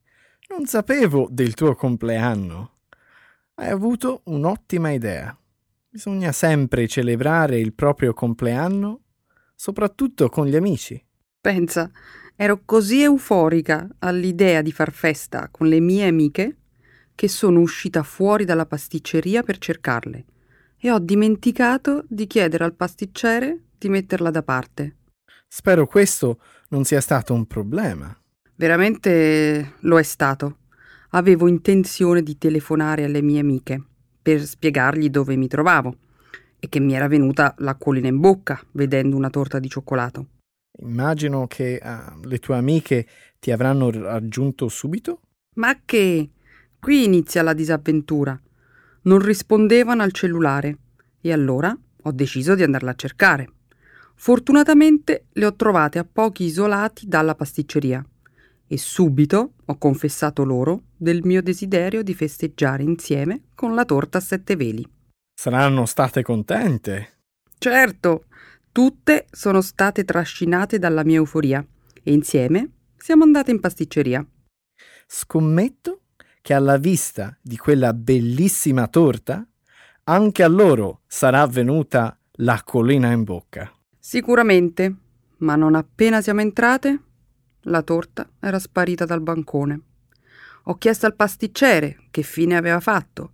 Non 0.51 0.67
sapevo 0.67 1.27
del 1.29 1.53
tuo 1.53 1.75
compleanno. 1.75 2.75
Hai 3.55 3.71
avuto 3.71 4.21
un'ottima 4.27 4.91
idea. 4.91 5.37
Bisogna 5.91 6.31
sempre 6.31 6.87
celebrare 6.87 7.57
il 7.57 7.73
proprio 7.73 8.13
compleanno, 8.13 9.05
soprattutto 9.55 10.29
con 10.29 10.45
gli 10.45 10.55
amici. 10.55 11.03
Pensa, 11.41 11.89
ero 12.35 12.61
così 12.63 13.01
euforica 13.01 13.87
all'idea 13.97 14.61
di 14.61 14.71
far 14.71 14.91
festa 14.91 15.47
con 15.49 15.65
le 15.65 15.79
mie 15.79 16.05
amiche 16.05 16.57
che 17.15 17.27
sono 17.27 17.59
uscita 17.59 18.03
fuori 18.03 18.45
dalla 18.45 18.67
pasticceria 18.67 19.41
per 19.41 19.57
cercarle 19.57 20.25
e 20.77 20.91
ho 20.91 20.99
dimenticato 20.99 22.05
di 22.07 22.27
chiedere 22.27 22.65
al 22.65 22.75
pasticcere 22.75 23.63
di 23.75 23.89
metterla 23.89 24.29
da 24.29 24.43
parte. 24.43 24.97
Spero 25.47 25.87
questo 25.87 26.39
non 26.67 26.83
sia 26.83 27.01
stato 27.01 27.33
un 27.33 27.47
problema. 27.47 28.15
Veramente 28.53 29.73
lo 29.79 29.97
è 29.97 30.03
stato. 30.03 30.59
Avevo 31.09 31.47
intenzione 31.47 32.21
di 32.21 32.37
telefonare 32.37 33.05
alle 33.05 33.23
mie 33.23 33.39
amiche 33.39 33.88
per 34.21 34.45
spiegargli 34.45 35.09
dove 35.09 35.35
mi 35.35 35.47
trovavo 35.47 35.95
e 36.59 36.67
che 36.67 36.79
mi 36.79 36.93
era 36.93 37.07
venuta 37.07 37.55
l'acquolina 37.59 38.07
in 38.07 38.19
bocca 38.19 38.61
vedendo 38.71 39.15
una 39.15 39.29
torta 39.29 39.59
di 39.59 39.69
cioccolato. 39.69 40.27
Immagino 40.81 41.47
che 41.47 41.81
uh, 41.81 42.25
le 42.25 42.39
tue 42.39 42.55
amiche 42.55 43.07
ti 43.39 43.51
avranno 43.51 43.89
raggiunto 43.89 44.67
subito? 44.67 45.21
Ma 45.55 45.79
che? 45.83 46.29
Qui 46.79 47.03
inizia 47.03 47.41
la 47.41 47.53
disavventura. 47.53 48.39
Non 49.03 49.19
rispondevano 49.19 50.03
al 50.03 50.11
cellulare 50.11 50.77
e 51.21 51.33
allora 51.33 51.75
ho 52.01 52.11
deciso 52.11 52.55
di 52.55 52.63
andarla 52.63 52.91
a 52.91 52.95
cercare. 52.95 53.49
Fortunatamente 54.15 55.25
le 55.33 55.45
ho 55.45 55.55
trovate 55.55 55.99
a 55.99 56.07
pochi 56.09 56.43
isolati 56.43 57.07
dalla 57.07 57.35
pasticceria 57.35 58.05
e 58.71 58.77
subito 58.77 59.53
ho 59.65 59.77
confessato 59.79 60.43
loro 60.43 60.83
del 60.95 61.21
mio 61.23 61.41
desiderio 61.41 62.03
di 62.03 62.13
festeggiare 62.13 62.83
insieme 62.83 63.45
con 63.55 63.73
la 63.73 63.83
torta 63.83 64.19
a 64.19 64.21
sette 64.21 64.55
veli. 64.55 64.87
Saranno 65.33 65.87
state 65.87 66.21
contente. 66.21 67.21
Certo, 67.57 68.25
tutte 68.71 69.25
sono 69.31 69.61
state 69.61 70.05
trascinate 70.05 70.77
dalla 70.77 71.03
mia 71.03 71.17
euforia 71.17 71.65
e 72.03 72.13
insieme 72.13 72.69
siamo 72.95 73.23
andate 73.23 73.49
in 73.49 73.59
pasticceria. 73.59 74.23
Scommetto 75.07 76.01
che 76.41 76.53
alla 76.53 76.77
vista 76.77 77.35
di 77.41 77.57
quella 77.57 77.91
bellissima 77.93 78.87
torta, 78.87 79.45
anche 80.03 80.43
a 80.43 80.47
loro 80.47 81.01
sarà 81.07 81.45
venuta 81.47 82.17
l'acquolina 82.33 83.11
in 83.11 83.23
bocca. 83.23 83.73
Sicuramente, 83.97 84.95
ma 85.37 85.55
non 85.55 85.73
appena 85.73 86.21
siamo 86.21 86.41
entrate, 86.41 86.99
la 87.63 87.81
torta 87.81 88.29
era 88.39 88.59
sparita 88.59 89.05
dal 89.05 89.21
bancone. 89.21 89.81
Ho 90.63 90.75
chiesto 90.75 91.05
al 91.05 91.15
pasticcere 91.15 92.07
che 92.11 92.21
fine 92.21 92.55
aveva 92.55 92.79
fatto, 92.79 93.31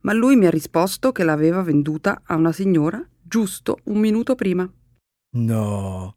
ma 0.00 0.12
lui 0.12 0.36
mi 0.36 0.46
ha 0.46 0.50
risposto 0.50 1.12
che 1.12 1.24
l'aveva 1.24 1.62
venduta 1.62 2.22
a 2.24 2.36
una 2.36 2.52
signora 2.52 3.04
giusto 3.22 3.78
un 3.84 3.98
minuto 3.98 4.34
prima. 4.34 4.70
No, 5.36 6.16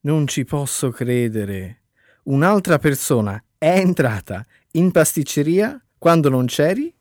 non 0.00 0.26
ci 0.26 0.44
posso 0.44 0.90
credere. 0.90 1.82
Un'altra 2.24 2.78
persona 2.78 3.42
è 3.56 3.78
entrata 3.78 4.46
in 4.72 4.90
pasticceria 4.90 5.82
quando 5.98 6.28
non 6.28 6.46
c'eri 6.46 6.94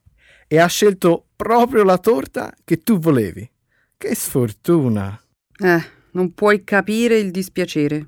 e 0.47 0.59
ha 0.59 0.67
scelto 0.67 1.27
proprio 1.35 1.83
la 1.83 1.97
torta 1.97 2.53
che 2.63 2.79
tu 2.79 2.99
volevi. 2.99 3.49
Che 3.97 4.15
sfortuna! 4.15 5.19
Eh, 5.59 5.83
non 6.11 6.33
puoi 6.33 6.63
capire 6.63 7.17
il 7.17 7.31
dispiacere. 7.31 8.07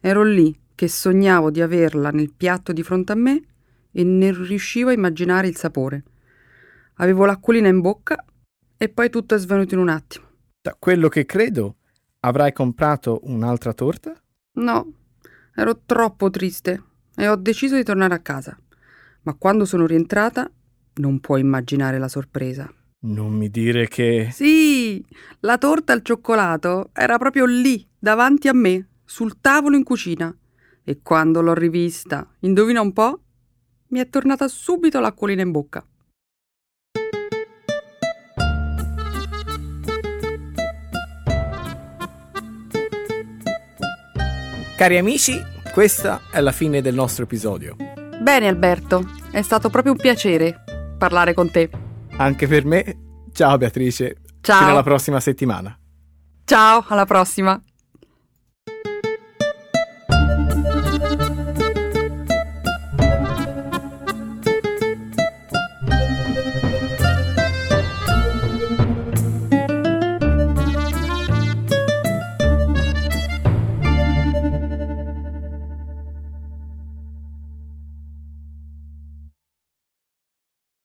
Ero 0.00 0.22
lì 0.22 0.58
che 0.80 0.88
sognavo 0.88 1.50
di 1.50 1.60
averla 1.60 2.08
nel 2.08 2.32
piatto 2.34 2.72
di 2.72 2.82
fronte 2.82 3.12
a 3.12 3.14
me 3.14 3.42
e 3.92 4.02
non 4.02 4.46
riuscivo 4.46 4.88
a 4.88 4.94
immaginare 4.94 5.46
il 5.46 5.54
sapore. 5.54 6.04
Avevo 6.94 7.26
l'acquolina 7.26 7.68
in 7.68 7.82
bocca 7.82 8.24
e 8.78 8.88
poi 8.88 9.10
tutto 9.10 9.34
è 9.34 9.38
svenuto 9.38 9.74
in 9.74 9.80
un 9.80 9.90
attimo. 9.90 10.24
Da 10.58 10.74
quello 10.78 11.08
che 11.08 11.26
credo, 11.26 11.76
avrai 12.20 12.54
comprato 12.54 13.20
un'altra 13.24 13.74
torta? 13.74 14.18
No, 14.52 14.92
ero 15.54 15.82
troppo 15.84 16.30
triste 16.30 16.82
e 17.14 17.28
ho 17.28 17.36
deciso 17.36 17.76
di 17.76 17.84
tornare 17.84 18.14
a 18.14 18.20
casa. 18.20 18.58
Ma 19.24 19.34
quando 19.34 19.66
sono 19.66 19.84
rientrata, 19.84 20.50
non 20.94 21.20
puoi 21.20 21.42
immaginare 21.42 21.98
la 21.98 22.08
sorpresa. 22.08 22.72
Non 23.00 23.34
mi 23.34 23.50
dire 23.50 23.86
che... 23.86 24.30
Sì, 24.32 25.04
la 25.40 25.58
torta 25.58 25.92
al 25.92 26.00
cioccolato 26.00 26.88
era 26.94 27.18
proprio 27.18 27.44
lì, 27.44 27.86
davanti 27.98 28.48
a 28.48 28.54
me, 28.54 28.88
sul 29.04 29.42
tavolo 29.42 29.76
in 29.76 29.84
cucina. 29.84 30.34
E 30.84 31.00
quando 31.02 31.40
l'ho 31.40 31.54
rivista, 31.54 32.26
indovina 32.40 32.80
un 32.80 32.92
po', 32.92 33.20
mi 33.88 34.00
è 34.00 34.08
tornata 34.08 34.48
subito 34.48 35.00
l'acquolina 35.00 35.42
in 35.42 35.50
bocca. 35.50 35.84
Cari 44.76 44.96
amici, 44.96 45.38
questa 45.74 46.22
è 46.32 46.40
la 46.40 46.52
fine 46.52 46.80
del 46.80 46.94
nostro 46.94 47.24
episodio. 47.24 47.76
Bene 48.20 48.48
Alberto, 48.48 49.04
è 49.30 49.42
stato 49.42 49.68
proprio 49.68 49.92
un 49.92 49.98
piacere 49.98 50.64
parlare 50.96 51.34
con 51.34 51.50
te. 51.50 51.70
Anche 52.16 52.46
per 52.46 52.64
me. 52.64 52.98
Ciao 53.32 53.58
Beatrice. 53.58 54.16
Ciao. 54.40 54.58
Fino 54.58 54.70
alla 54.70 54.82
prossima 54.82 55.20
settimana. 55.20 55.78
Ciao, 56.44 56.84
alla 56.88 57.04
prossima. 57.04 57.62